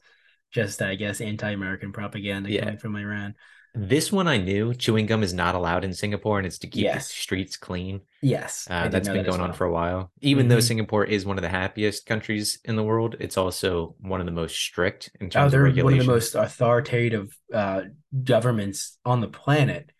just, 0.52 0.82
I 0.82 0.96
guess, 0.96 1.20
anti-American 1.20 1.92
propaganda 1.92 2.52
Yeah. 2.52 2.62
coming 2.66 2.78
from 2.78 2.96
Iran. 2.96 3.36
This 3.76 4.12
one 4.12 4.28
I 4.28 4.38
knew. 4.38 4.74
Chewing 4.74 5.08
gum 5.08 5.24
is 5.24 5.34
not 5.34 5.56
allowed 5.56 5.84
in 5.84 5.94
Singapore, 5.94 6.38
and 6.38 6.46
it's 6.46 6.60
to 6.60 6.68
keep 6.68 6.86
Yes. 6.86 7.08
the 7.08 7.14
streets 7.14 7.58
clean. 7.58 8.02
Yes, 8.22 8.68
Uh, 8.70 8.88
that's 8.88 9.10
been 9.10 9.24
that 9.24 9.26
going 9.26 9.42
on 9.42 9.54
for 9.54 9.66
a 9.66 9.72
while. 9.72 10.12
Even 10.22 10.48
though 10.48 10.60
Mhm. 10.60 10.68
Singapore 10.68 11.04
is 11.06 11.26
one 11.26 11.38
of 11.38 11.42
the 11.42 11.50
happiest 11.50 12.06
countries 12.06 12.60
in 12.64 12.76
the 12.76 12.84
world, 12.84 13.16
it's 13.20 13.36
also 13.36 13.96
one 14.00 14.20
of 14.22 14.26
the 14.26 14.32
most 14.32 14.56
strict 14.56 15.12
in 15.20 15.30
Oh, 15.36 15.50
terms 15.50 15.54
of 15.54 15.60
they're 15.60 15.84
one 15.84 15.94
of 15.94 16.00
the 16.00 16.06
most 16.06 16.36
authoritative 16.36 17.38
uh, 17.54 17.82
governments 18.24 18.98
on 19.04 19.22
the 19.22 19.28
planet. 19.28 19.92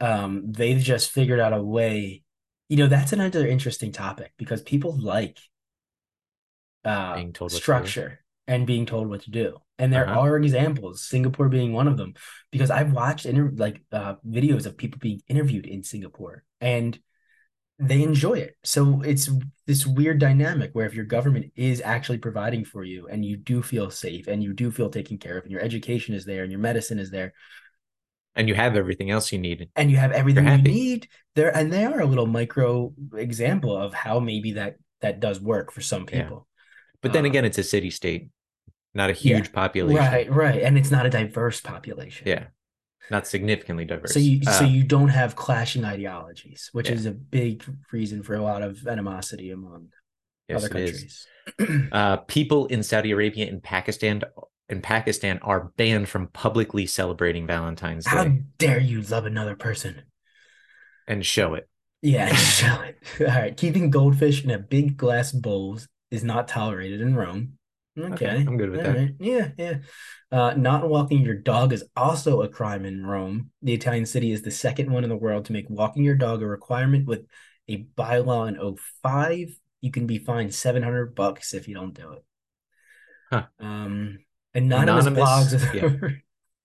Um, 0.00 0.52
they've 0.52 0.78
just 0.80 1.10
figured 1.10 1.40
out 1.40 1.52
a 1.52 1.62
way. 1.62 2.22
You 2.68 2.76
know, 2.78 2.86
that's 2.86 3.12
another 3.12 3.46
interesting 3.46 3.92
topic 3.92 4.32
because 4.38 4.62
people 4.62 4.96
like 4.98 5.38
uh, 6.84 7.14
Being 7.16 7.32
told 7.32 7.52
what 7.52 7.58
to 7.58 7.62
structure 7.62 8.21
and 8.46 8.66
being 8.66 8.86
told 8.86 9.08
what 9.08 9.22
to 9.22 9.30
do. 9.30 9.58
And 9.78 9.92
there 9.92 10.08
Uh-huh. 10.08 10.20
are 10.20 10.36
examples, 10.36 11.04
Singapore 11.04 11.48
being 11.48 11.72
one 11.72 11.88
of 11.88 11.96
them, 11.96 12.14
because 12.50 12.70
I've 12.70 12.92
watched 12.92 13.26
inter- 13.26 13.52
like 13.54 13.82
uh, 13.92 14.16
videos 14.26 14.66
of 14.66 14.76
people 14.76 14.98
being 15.00 15.22
interviewed 15.28 15.66
in 15.66 15.82
Singapore 15.82 16.44
and 16.60 16.98
they 17.78 18.02
enjoy 18.02 18.34
it. 18.34 18.54
So 18.62 19.02
it's 19.02 19.28
this 19.66 19.86
weird 19.86 20.20
dynamic 20.20 20.70
where 20.72 20.86
if 20.86 20.94
your 20.94 21.04
government 21.04 21.52
is 21.56 21.80
actually 21.84 22.18
providing 22.18 22.64
for 22.64 22.84
you 22.84 23.08
and 23.08 23.24
you 23.24 23.36
do 23.36 23.60
feel 23.62 23.90
safe 23.90 24.28
and 24.28 24.42
you 24.42 24.52
do 24.52 24.70
feel 24.70 24.90
taken 24.90 25.18
care 25.18 25.36
of 25.38 25.44
and 25.44 25.50
your 25.52 25.60
education 25.62 26.14
is 26.14 26.24
there 26.24 26.42
and 26.42 26.52
your 26.52 26.60
medicine 26.60 26.98
is 27.00 27.10
there, 27.10 27.32
And 28.34 28.48
you 28.48 28.54
have 28.54 28.76
everything 28.76 29.10
else 29.10 29.32
you 29.32 29.38
need. 29.38 29.68
and 29.76 29.90
you 29.90 29.96
have 29.96 30.12
everything 30.12 30.46
you 30.46 30.58
need 30.58 31.08
there 31.34 31.54
and 31.56 31.72
they 31.72 31.84
are 31.84 32.00
a 32.00 32.06
little 32.06 32.26
micro 32.26 32.92
example 33.16 33.76
of 33.76 33.92
how 33.94 34.20
maybe 34.20 34.52
that 34.52 34.76
that 35.00 35.18
does 35.18 35.40
work 35.40 35.72
for 35.72 35.80
some 35.80 36.06
people 36.06 36.46
But 37.02 37.12
then 37.12 37.24
Uh, 37.24 37.28
again, 37.28 37.44
it's 37.44 37.58
a 37.58 37.62
city 37.64 37.90
state, 37.90 38.28
not 38.94 39.10
a 39.10 39.12
Yeah. 39.14 39.36
huge 39.38 39.52
population. 39.52 39.98
right 40.02 40.30
right 40.30 40.62
and 40.62 40.78
it's 40.78 40.90
not 40.90 41.04
a 41.06 41.10
diverse 41.10 41.60
population 41.60 42.26
Yeah. 42.28 42.46
Not 43.10 43.26
significantly 43.26 43.84
diverse. 43.84 44.12
so 44.14 44.20
you 44.20 44.42
so 44.44 44.64
Uh, 44.64 44.68
you 44.68 44.84
don't 44.84 45.08
have 45.08 45.34
clashing 45.36 45.84
ideologies 45.84 46.68
which 46.72 46.88
Yeah. 46.88 46.94
is 46.94 47.06
a 47.06 47.10
big 47.12 47.64
reason 47.92 48.22
for 48.22 48.34
a 48.34 48.42
lot 48.42 48.62
of 48.62 48.86
animosity 48.86 49.50
among 49.50 49.88
yes, 50.48 50.58
other 50.58 50.68
countries 50.68 51.26
Uh, 51.92 52.18
people 52.18 52.66
in 52.66 52.82
Saudi 52.84 53.10
Arabia 53.10 53.48
and 53.48 53.62
Pakistan 53.62 54.22
in 54.68 54.80
Pakistan 54.80 55.38
are 55.42 55.72
banned 55.76 56.08
from 56.08 56.28
publicly 56.28 56.86
celebrating 56.86 57.46
Valentine's 57.46 58.06
how 58.06 58.22
Day 58.24 58.30
How 58.30 58.36
dare 58.58 58.80
you 58.80 59.02
love 59.02 59.26
another 59.26 59.56
person 59.56 60.02
and 61.08 61.26
show 61.26 61.54
it. 61.54 61.68
yeah 62.02 62.32
show 62.60 62.80
it 62.82 62.96
all 63.20 63.26
right 63.26 63.56
keeping 63.56 63.90
goldfish 63.90 64.44
in 64.44 64.50
a 64.50 64.58
big 64.58 64.96
glass 64.96 65.32
bowl 65.32 65.78
is 66.12 66.22
not 66.22 66.46
tolerated 66.46 67.00
in 67.00 67.14
rome 67.16 67.54
okay, 67.98 68.28
I'm 68.28 68.56
good 68.56 68.70
with 68.70 68.80
all 68.86 68.92
that. 68.92 68.96
right. 68.96 69.14
yeah 69.18 69.48
yeah 69.58 69.74
uh, 70.30 70.54
not 70.56 70.88
walking 70.88 71.22
your 71.22 71.34
dog 71.34 71.72
is 71.72 71.84
also 71.96 72.42
a 72.42 72.48
crime 72.48 72.84
in 72.84 73.04
rome 73.04 73.50
the 73.62 73.74
italian 73.74 74.06
city 74.06 74.32
is 74.32 74.42
the 74.42 74.50
second 74.50 74.90
one 74.90 75.04
in 75.04 75.10
the 75.10 75.16
world 75.16 75.44
to 75.46 75.52
make 75.52 75.66
walking 75.68 76.04
your 76.04 76.14
dog 76.14 76.40
a 76.42 76.46
requirement 76.46 77.06
with 77.06 77.26
a 77.68 77.84
bylaw 77.98 78.48
in 78.48 78.76
05 79.02 79.48
you 79.80 79.90
can 79.90 80.06
be 80.06 80.18
fined 80.18 80.54
700 80.54 81.14
bucks 81.14 81.52
if 81.54 81.66
you 81.68 81.74
don't 81.74 81.94
do 81.94 82.12
it 82.12 82.24
Huh. 83.30 83.46
um 83.60 84.18
anonymous, 84.54 85.06
Anonymous, 85.06 85.54
blogs 85.54 85.74
yeah. 86.02 86.08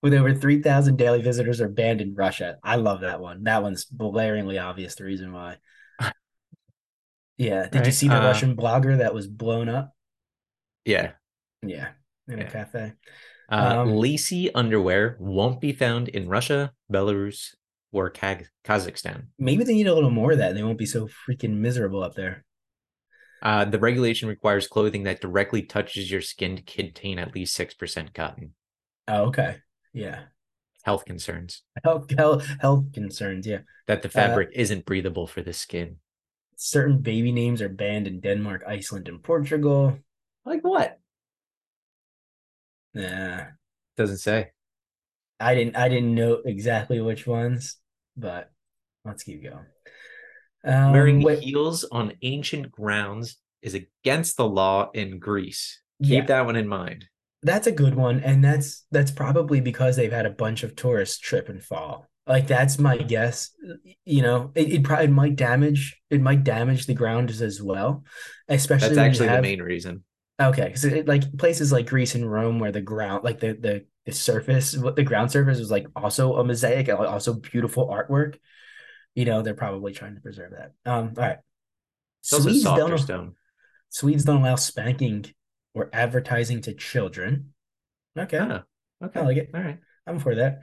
with 0.02 0.14
over 0.14 0.34
3000 0.34 0.96
daily 0.96 1.22
visitors 1.22 1.60
are 1.60 1.68
banned 1.68 2.00
in 2.00 2.14
russia 2.14 2.58
i 2.62 2.76
love 2.76 3.00
that 3.00 3.20
one 3.20 3.44
that 3.44 3.62
one's 3.62 3.86
blaringly 3.86 4.62
obvious 4.62 4.94
the 4.94 5.04
reason 5.04 5.32
why 5.32 5.56
yeah 7.38 7.68
did 7.68 7.86
you 7.86 7.92
see 7.92 8.08
the 8.08 8.20
uh, 8.20 8.24
russian 8.24 8.56
blogger 8.56 8.98
that 8.98 9.14
was 9.14 9.26
blown 9.26 9.68
up? 9.68 9.94
Yeah. 10.84 11.12
yeah 11.62 11.88
in 12.28 12.40
a 12.40 12.50
cafe. 12.50 12.92
Uh, 13.50 13.78
Um, 13.80 13.96
lacy 13.96 14.52
underwear 14.54 15.16
won't 15.18 15.60
be 15.60 15.72
found 15.72 16.08
in 16.08 16.28
Russia, 16.28 16.72
Belarus, 16.92 17.54
or 17.92 18.10
Kaz- 18.10 18.48
Kazakhstan. 18.64 19.28
maybe 19.38 19.64
they 19.64 19.72
need 19.72 19.86
a 19.86 19.94
little 19.94 20.10
more 20.10 20.32
of 20.32 20.38
that. 20.38 20.50
And 20.50 20.58
they 20.58 20.62
won't 20.62 20.76
be 20.78 20.84
so 20.84 21.08
freaking 21.24 21.56
miserable 21.56 22.02
up 22.02 22.14
there. 22.14 22.44
Uh, 23.40 23.64
the 23.64 23.78
regulation 23.78 24.28
requires 24.28 24.66
clothing 24.66 25.04
that 25.04 25.20
directly 25.20 25.62
touches 25.62 26.10
your 26.10 26.20
skin 26.20 26.56
to 26.56 26.62
contain 26.62 27.18
at 27.18 27.34
least 27.34 27.56
6% 27.56 28.12
cotton. 28.12 28.52
oh 29.06 29.26
okay. 29.28 29.58
Yeah. 29.94 30.24
Health 30.84 31.04
concerns. 31.04 31.62
Health 31.84 32.10
health, 32.16 32.46
health 32.60 32.92
concerns 32.92 33.46
yeah. 33.46 33.60
That 33.86 34.02
the 34.02 34.08
fabric 34.08 34.50
isn't 34.54 34.84
breathable 34.86 35.26
for 35.26 35.42
the 35.42 35.52
skin. 35.52 35.96
Certain 36.60 36.98
baby 36.98 37.30
names 37.30 37.62
are 37.62 37.68
banned 37.68 38.08
in 38.08 38.18
denmark 38.20 38.62
iceland 38.66 39.06
and 39.08 39.22
portugal 39.22 39.96
Like 40.44 40.62
what? 40.62 40.98
nah 42.94 43.44
Doesn't 43.96 44.18
say. 44.18 44.50
i 45.40 45.54
didn't 45.54 45.76
i 45.76 45.88
didn't 45.88 46.14
know 46.14 46.40
exactly 46.44 47.00
which 47.00 47.26
ones 47.26 47.76
but 48.16 48.50
let's 49.04 49.22
keep 49.22 49.42
going 49.42 49.66
um, 50.64 50.92
Wearing 50.92 51.22
wait- 51.22 51.38
heels 51.38 51.84
on 51.84 52.14
ancient 52.22 52.72
grounds 52.72 53.36
is 53.62 53.74
against 53.74 54.36
the 54.36 54.46
law 54.48 54.90
in 54.92 55.20
Greece. 55.20 55.80
Keep 56.02 56.10
Yeah. 56.10 56.26
that 56.26 56.46
one 56.46 56.56
in 56.56 56.66
mind. 56.66 57.06
That's 57.44 57.68
a 57.68 57.72
good 57.72 57.94
one, 57.94 58.18
and 58.24 58.42
that's 58.44 58.84
that's 58.90 59.12
probably 59.12 59.60
because 59.60 59.94
they've 59.94 60.10
had 60.12 60.26
a 60.26 60.30
bunch 60.30 60.64
of 60.64 60.74
tourists 60.74 61.18
trip 61.20 61.48
and 61.48 61.62
fall. 61.62 62.06
Like 62.28 62.46
that's 62.46 62.78
my 62.78 62.98
guess. 62.98 63.50
You 64.04 64.22
know, 64.22 64.52
it, 64.54 64.72
it 64.72 64.84
probably 64.84 65.08
might 65.08 65.36
damage 65.36 65.98
it 66.10 66.20
might 66.20 66.44
damage 66.44 66.86
the 66.86 66.94
ground 66.94 67.30
as 67.30 67.62
well, 67.62 68.04
especially 68.48 68.88
That's 68.90 68.98
actually 68.98 69.28
have- 69.28 69.38
the 69.38 69.48
main 69.48 69.62
reason. 69.62 70.04
Okay, 70.40 70.66
because 70.68 70.84
like 71.08 71.36
places 71.36 71.72
like 71.72 71.88
Greece 71.88 72.14
and 72.14 72.30
Rome, 72.30 72.60
where 72.60 72.70
the 72.70 72.80
ground, 72.80 73.24
like 73.24 73.40
the 73.40 73.54
the 73.54 73.86
the 74.06 74.12
surface, 74.12 74.76
what 74.76 74.94
the 74.94 75.02
ground 75.02 75.32
surface 75.32 75.58
was 75.58 75.70
like 75.70 75.86
also 75.96 76.36
a 76.36 76.44
mosaic, 76.44 76.86
and 76.86 76.96
also 76.98 77.34
beautiful 77.34 77.88
artwork. 77.88 78.36
You 79.16 79.24
know, 79.24 79.42
they're 79.42 79.54
probably 79.54 79.92
trying 79.92 80.14
to 80.14 80.20
preserve 80.20 80.52
that. 80.52 80.74
Um, 80.88 81.14
all 81.16 81.24
right. 81.24 81.38
Also 82.32 82.50
Swedes 82.50 82.62
don't 82.62 82.98
stone. 82.98 83.34
Swedes 83.88 84.24
don't 84.24 84.42
allow 84.42 84.54
spanking 84.54 85.24
or 85.74 85.90
advertising 85.92 86.60
to 86.62 86.74
children. 86.74 87.52
Okay. 88.16 88.38
Ah, 88.40 88.62
okay. 89.02 89.18
I 89.18 89.24
like 89.24 89.38
it. 89.38 89.50
All 89.52 89.60
right. 89.60 89.78
I'm 90.06 90.20
for 90.20 90.36
that. 90.36 90.60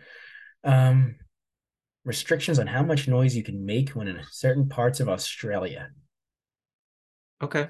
Um, 0.64 1.16
restrictions 2.06 2.60
on 2.60 2.68
how 2.68 2.84
much 2.84 3.08
noise 3.08 3.36
you 3.36 3.44
can 3.44 3.66
make 3.66 3.90
when 3.90 4.08
in 4.08 4.22
certain 4.32 4.70
parts 4.70 5.00
of 5.00 5.10
Australia. 5.10 5.90
Okay. 7.42 7.68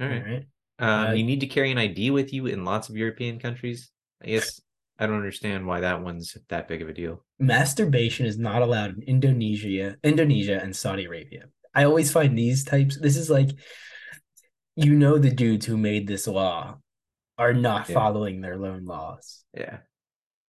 All 0.00 0.08
right. 0.08 0.22
All 0.22 0.28
right. 0.28 0.46
Um, 0.80 1.08
Uh, 1.08 1.12
you 1.12 1.24
need 1.24 1.40
to 1.40 1.46
carry 1.46 1.70
an 1.70 1.78
ID 1.78 2.10
with 2.10 2.32
you 2.32 2.46
in 2.46 2.64
lots 2.64 2.88
of 2.88 2.96
European 2.96 3.38
countries. 3.38 3.90
I 4.22 4.26
guess 4.26 4.60
I 4.98 5.06
don't 5.06 5.16
understand 5.16 5.66
why 5.66 5.80
that 5.80 6.02
one's 6.02 6.36
that 6.48 6.66
big 6.66 6.82
of 6.82 6.88
a 6.88 6.92
deal. 6.92 7.24
Masturbation 7.38 8.26
is 8.26 8.38
not 8.38 8.62
allowed 8.62 8.96
in 8.96 9.02
Indonesia, 9.02 9.96
Indonesia, 10.02 10.60
and 10.62 10.74
Saudi 10.74 11.04
Arabia. 11.04 11.46
I 11.74 11.84
always 11.84 12.10
find 12.10 12.36
these 12.36 12.64
types. 12.64 12.98
This 12.98 13.16
is 13.16 13.28
like, 13.30 13.50
you 14.74 14.94
know, 14.94 15.18
the 15.18 15.30
dudes 15.30 15.66
who 15.66 15.76
made 15.76 16.06
this 16.06 16.26
law 16.26 16.78
are 17.36 17.52
not 17.54 17.88
Yeah. 17.88 17.94
following 17.94 18.40
their 18.40 18.54
own 18.64 18.84
laws, 18.84 19.44
Yeah. 19.54 19.78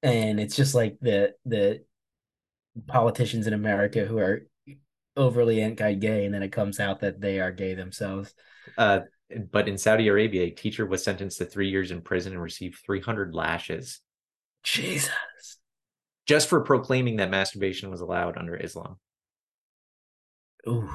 and 0.03 0.41
it's 0.41 0.57
just 0.57 0.75
like 0.75 0.97
the 1.01 1.35
the 1.45 1.85
politicians 2.87 3.47
in 3.47 3.53
America 3.53 4.05
who 4.05 4.19
are 4.19 4.47
overly 5.17 5.61
anti-gay, 5.61 6.25
and 6.25 6.33
then 6.33 6.43
it 6.43 6.53
comes 6.53 6.81
out 6.81 7.01
that 7.01 7.21
they 7.21 7.41
are 7.41 7.51
gay 7.51 7.75
themselves. 7.75 8.33
Uh, 8.77 9.01
but 9.51 9.69
in 9.69 9.77
Saudi 9.77 10.09
Arabia, 10.09 10.45
a 10.45 10.51
teacher 10.51 10.87
was 10.87 11.03
sentenced 11.03 11.39
to 11.39 11.45
three 11.45 11.69
years 11.69 11.91
in 11.91 12.01
prison 12.01 12.33
and 12.33 12.43
received 12.43 12.79
300 12.87 13.35
lashes 13.35 14.01
Jesus. 14.63 15.11
just 16.27 16.49
for 16.49 16.61
proclaiming 16.63 17.17
that 17.17 17.31
masturbation 17.31 17.91
was 17.91 18.01
allowed 18.01 18.39
under 18.39 18.57
Islam. 18.57 18.97
Ooh. 20.67 20.89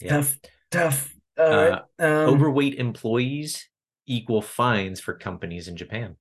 Yeah. 0.00 0.08
tough, 0.08 0.38
tough. 0.70 1.14
All 1.38 1.56
right. 1.56 1.82
Um, 1.98 2.28
Overweight 2.28 2.74
employees 2.74 3.68
equal 4.06 4.42
fines 4.42 5.00
for 5.00 5.14
companies 5.14 5.68
in 5.68 5.76
Japan. 5.76 6.16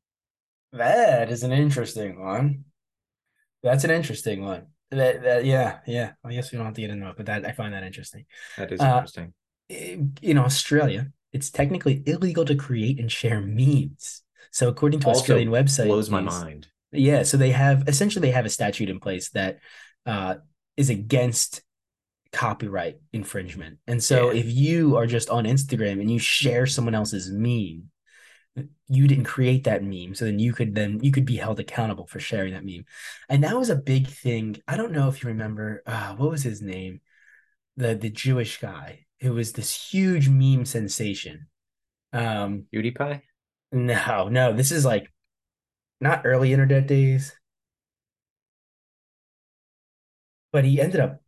that 0.74 1.32
is 1.32 1.44
an 1.44 1.52
interesting 1.52 2.20
one. 2.22 2.66
That's 3.72 3.84
an 3.84 3.92
interesting 3.92 4.44
one. 4.44 4.68
That, 4.92 5.22
that 5.24 5.46
yeah, 5.46 5.80
yeah. 5.86 6.14
I 6.24 6.34
guess 6.34 6.52
we 6.52 6.58
don't 6.58 6.66
have 6.66 6.76
to 6.76 6.82
get 6.82 6.90
into 6.90 7.08
it, 7.10 7.18
but 7.18 7.26
that 7.26 7.46
I 7.46 7.52
find 7.52 7.74
that 7.74 7.84
interesting. 7.84 8.26
That 8.58 8.72
is 8.72 8.80
Uh, 8.80 8.86
interesting. 8.96 9.34
In 10.22 10.38
Australia, 10.38 11.12
it's 11.34 11.50
technically 11.50 12.04
illegal 12.06 12.46
to 12.46 12.56
create 12.56 13.00
and 13.00 13.12
share 13.12 13.42
memes. 13.42 14.24
So 14.52 14.70
according 14.70 15.02
to 15.02 15.08
Also 15.08 15.20
Australian 15.20 15.50
website, 15.50 15.88
Blows 15.88 16.10
my 16.10 16.22
mind. 16.22 16.68
Yeah, 16.94 17.24
so 17.24 17.36
they 17.36 17.52
have 17.52 17.88
essentially 17.88 18.22
they 18.28 18.32
have 18.34 18.46
a 18.46 18.50
statute 18.50 18.90
in 18.90 19.00
place 19.00 19.30
that 19.32 19.60
uh, 20.06 20.36
is 20.78 20.90
against 20.90 21.62
copyright 22.32 22.98
infringement. 23.12 23.80
And 23.88 24.02
so 24.02 24.32
Yeah. 24.32 24.40
if 24.40 24.48
you 24.50 24.96
are 24.96 25.06
just 25.08 25.30
on 25.30 25.44
Instagram 25.44 26.00
and 26.00 26.10
you 26.10 26.20
share 26.20 26.66
someone 26.66 26.96
else's 26.96 27.30
meme, 27.30 27.90
you 28.88 29.08
didn't 29.08 29.26
create 29.26 29.64
that 29.66 29.84
meme, 29.84 30.16
so 30.16 30.26
then 30.26 30.40
you 30.40 30.54
could 30.54 30.76
then 30.76 31.00
you 31.04 31.12
could 31.12 31.26
be 31.26 31.38
held 31.38 31.60
accountable 31.60 32.08
for 32.08 32.20
sharing 32.20 32.54
that 32.54 32.66
meme. 32.66 32.86
And 33.30 33.44
that 33.44 33.58
was 33.58 33.70
a 33.70 33.76
big 33.76 34.08
thing. 34.08 34.58
I 34.68 34.78
don't 34.78 34.92
know 34.94 35.10
if 35.10 35.24
you 35.24 35.30
remember 35.30 35.84
uh, 35.86 36.16
what 36.16 36.32
was 36.32 36.44
his 36.44 36.62
name? 36.62 37.02
The 37.78 37.96
the 37.96 38.10
Jewish 38.10 38.60
guy 38.60 39.06
who 39.22 39.34
was 39.34 39.54
this 39.54 39.74
huge 39.92 40.30
meme 40.30 40.66
sensation. 40.66 41.48
Um 42.14 42.66
PewDiePie? 42.74 43.22
no, 43.72 44.30
no, 44.30 44.54
this 44.54 44.72
is 44.72 44.86
like 44.86 45.12
not 46.02 46.26
early 46.26 46.54
internet 46.54 46.88
days. 46.88 47.34
But 50.52 50.66
he 50.66 50.80
ended 50.82 51.00
up, 51.02 51.22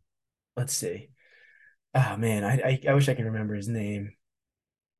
let's 0.56 0.74
see. 0.74 1.10
Oh 1.94 2.16
man, 2.16 2.44
I 2.44 2.80
I, 2.86 2.90
I 2.90 2.94
wish 2.94 3.08
I 3.08 3.14
could 3.14 3.24
remember 3.26 3.54
his 3.54 3.68
name. 3.68 4.12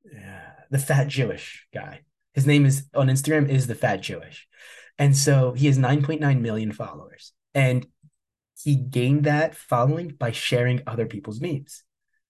Yeah, 0.05 0.53
the 0.71 0.79
fat 0.79 1.09
Jewish 1.09 1.67
guy. 1.73 2.03
His 2.35 2.47
name 2.47 2.67
is 2.67 2.85
on 2.95 3.09
Instagram 3.09 3.49
is 3.49 3.67
the 3.67 3.75
fat 3.75 4.01
Jewish. 4.03 4.47
And 4.99 5.17
so 5.17 5.53
he 5.53 5.67
has 5.67 5.79
9.9 5.79 6.41
million 6.41 6.73
followers. 6.73 7.33
And 7.55 7.87
he 8.63 8.77
gained 8.77 9.25
that 9.25 9.55
following 9.55 10.09
by 10.09 10.33
sharing 10.33 10.83
other 10.87 11.07
people's 11.07 11.41
memes. 11.41 11.83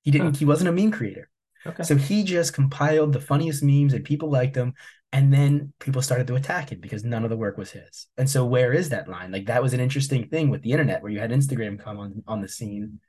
He 0.03 0.11
didn't, 0.11 0.35
Huh. 0.35 0.39
he 0.39 0.45
wasn't 0.45 0.69
a 0.69 0.73
meme 0.73 0.93
creator. 0.93 1.29
Okay. 1.67 1.83
So 1.83 1.97
he 1.97 2.23
just 2.23 2.55
compiled 2.55 3.13
the 3.13 3.21
funniest 3.21 3.63
memes 3.63 3.93
and 3.93 4.05
people 4.05 4.31
liked 4.31 4.55
them. 4.55 4.75
And 5.13 5.35
then 5.35 5.73
people 5.81 6.03
started 6.03 6.29
to 6.29 6.37
attack 6.37 6.71
it 6.71 6.81
because 6.81 7.03
none 7.03 7.25
of 7.25 7.31
the 7.31 7.37
work 7.37 7.59
was 7.59 7.73
his. 7.73 8.07
And 8.17 8.31
so 8.31 8.47
where 8.47 8.73
is 8.73 8.91
that 8.91 9.09
line? 9.09 9.33
Like 9.33 9.47
that 9.47 9.63
was 9.63 9.75
an 9.75 9.81
interesting 9.81 10.29
thing 10.29 10.51
with 10.51 10.63
the 10.63 10.71
internet 10.71 11.03
where 11.03 11.11
you 11.11 11.19
had 11.19 11.33
Instagram 11.33 11.81
come 11.83 11.99
on 11.99 12.23
on 12.29 12.41
the 12.41 12.49
scene 12.49 13.01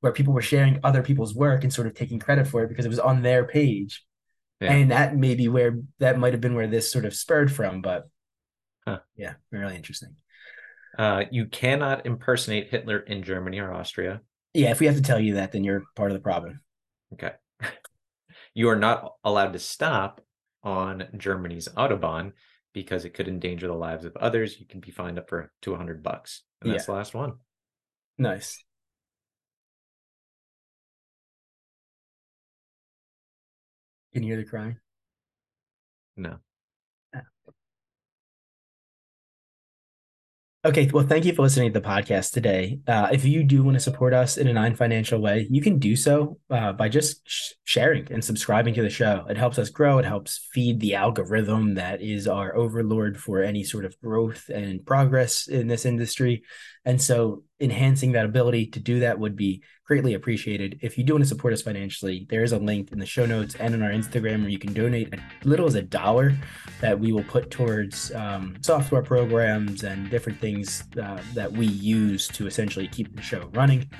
where 0.00 0.12
people 0.12 0.34
were 0.34 0.42
sharing 0.42 0.78
other 0.84 1.02
people's 1.02 1.34
work 1.34 1.64
and 1.64 1.72
sort 1.72 1.86
of 1.86 1.94
taking 1.94 2.18
credit 2.18 2.46
for 2.46 2.62
it 2.62 2.68
because 2.68 2.84
it 2.84 2.90
was 2.90 3.00
on 3.00 3.22
their 3.22 3.44
page. 3.44 4.04
Yeah. 4.60 4.72
And 4.72 4.90
that 4.90 5.16
may 5.16 5.34
be 5.34 5.48
where 5.48 5.78
that 6.00 6.18
might 6.18 6.32
have 6.32 6.40
been 6.40 6.54
where 6.54 6.66
this 6.66 6.90
sort 6.90 7.04
of 7.04 7.14
spurred 7.14 7.52
from, 7.52 7.80
but 7.82 8.08
Huh. 8.86 9.00
Yeah, 9.16 9.34
really 9.52 9.76
interesting. 9.76 10.16
Uh, 10.98 11.24
you 11.30 11.44
cannot 11.46 12.06
impersonate 12.06 12.70
Hitler 12.70 12.98
in 13.00 13.22
Germany 13.22 13.58
or 13.58 13.72
Austria. 13.72 14.22
Yeah, 14.54 14.70
if 14.70 14.80
we 14.80 14.86
have 14.86 14.96
to 14.96 15.02
tell 15.02 15.20
you 15.20 15.34
that, 15.34 15.52
then 15.52 15.62
you're 15.62 15.84
part 15.94 16.10
of 16.10 16.16
the 16.16 16.22
problem. 16.22 16.60
Okay. 17.12 17.32
you 18.54 18.70
are 18.70 18.78
not 18.78 19.12
allowed 19.24 19.52
to 19.52 19.58
stop 19.58 20.22
on 20.62 21.06
Germany's 21.16 21.68
Autobahn 21.68 22.32
because 22.72 23.04
it 23.04 23.10
could 23.14 23.28
endanger 23.28 23.66
the 23.66 23.74
lives 23.74 24.06
of 24.06 24.16
others. 24.16 24.58
You 24.58 24.66
can 24.66 24.80
be 24.80 24.90
fined 24.90 25.18
up 25.18 25.28
for 25.28 25.52
200 25.62 26.02
bucks. 26.02 26.42
And 26.62 26.72
that's 26.72 26.84
Yeah. 26.84 26.86
the 26.86 26.96
last 26.96 27.14
one. 27.14 27.34
Nice. 28.16 28.64
Can 34.12 34.22
you 34.22 34.34
hear 34.34 34.42
the 34.42 34.48
crying? 34.48 34.78
No. 36.16 36.40
Okay, 40.64 40.90
well, 40.92 41.06
thank 41.06 41.24
you 41.24 41.32
for 41.32 41.42
listening 41.42 41.72
to 41.72 41.80
the 41.80 41.86
podcast 41.86 42.32
today. 42.32 42.80
Uh, 42.86 43.08
if 43.12 43.24
you 43.24 43.44
do 43.44 43.62
want 43.62 43.76
to 43.76 43.80
support 43.80 44.12
us 44.12 44.36
in 44.36 44.48
a 44.48 44.52
non-financial 44.52 45.20
way, 45.20 45.46
you 45.48 45.62
can 45.62 45.78
do 45.78 45.94
so 45.94 46.40
uh, 46.50 46.72
by 46.72 46.88
just 46.88 47.20
sh- 47.28 47.52
sharing 47.62 48.12
and 48.12 48.24
subscribing 48.24 48.74
to 48.74 48.82
the 48.82 48.90
show. 48.90 49.24
It 49.30 49.36
helps 49.36 49.58
us 49.58 49.70
grow. 49.70 49.98
It 49.98 50.04
helps 50.04 50.48
feed 50.52 50.80
the 50.80 50.96
algorithm 50.96 51.76
that 51.76 52.02
is 52.02 52.26
our 52.26 52.56
overlord 52.56 53.20
for 53.20 53.40
any 53.40 53.62
sort 53.62 53.84
of 53.84 53.98
growth 54.00 54.50
and 54.52 54.84
progress 54.84 55.46
in 55.46 55.68
this 55.68 55.86
industry. 55.86 56.42
And 56.88 57.02
so, 57.02 57.42
enhancing 57.60 58.12
that 58.12 58.24
ability 58.24 58.68
to 58.68 58.80
do 58.80 59.00
that 59.00 59.18
would 59.18 59.36
be 59.36 59.62
greatly 59.84 60.14
appreciated. 60.14 60.78
If 60.80 60.96
you 60.96 61.04
do 61.04 61.12
want 61.12 61.24
to 61.24 61.28
support 61.28 61.52
us 61.52 61.60
financially, 61.60 62.26
there 62.30 62.42
is 62.42 62.52
a 62.52 62.58
link 62.58 62.92
in 62.92 62.98
the 62.98 63.04
show 63.04 63.26
notes 63.26 63.56
and 63.56 63.74
on 63.74 63.82
our 63.82 63.90
Instagram 63.90 64.40
where 64.40 64.48
you 64.48 64.58
can 64.58 64.72
donate 64.72 65.12
as 65.12 65.20
little 65.44 65.66
as 65.66 65.74
a 65.74 65.82
dollar 65.82 66.34
that 66.80 66.98
we 66.98 67.12
will 67.12 67.24
put 67.24 67.50
towards 67.50 68.10
um, 68.14 68.56
software 68.62 69.02
programs 69.02 69.84
and 69.84 70.08
different 70.08 70.40
things 70.40 70.84
uh, 71.02 71.20
that 71.34 71.52
we 71.52 71.66
use 71.66 72.26
to 72.28 72.46
essentially 72.46 72.88
keep 72.88 73.14
the 73.14 73.20
show 73.20 73.50
running. 73.52 73.90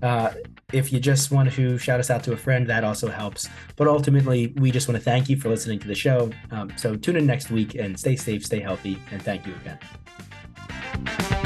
Uh, 0.00 0.30
if 0.72 0.94
you 0.94 0.98
just 0.98 1.30
want 1.30 1.52
to 1.52 1.76
shout 1.76 2.00
us 2.00 2.08
out 2.08 2.24
to 2.24 2.32
a 2.32 2.38
friend, 2.38 2.66
that 2.70 2.84
also 2.84 3.08
helps. 3.08 3.50
But 3.76 3.86
ultimately, 3.86 4.54
we 4.56 4.70
just 4.70 4.88
want 4.88 4.96
to 4.96 5.04
thank 5.04 5.28
you 5.28 5.36
for 5.36 5.50
listening 5.50 5.78
to 5.80 5.88
the 5.88 5.94
show. 5.94 6.30
Um, 6.52 6.72
so 6.78 6.96
tune 6.96 7.16
in 7.16 7.26
next 7.26 7.50
week 7.50 7.74
and 7.74 8.00
stay 8.00 8.16
safe, 8.16 8.46
stay 8.46 8.60
healthy, 8.60 8.98
and 9.10 9.20
thank 9.20 9.46
you 9.46 9.54
again. 9.56 11.39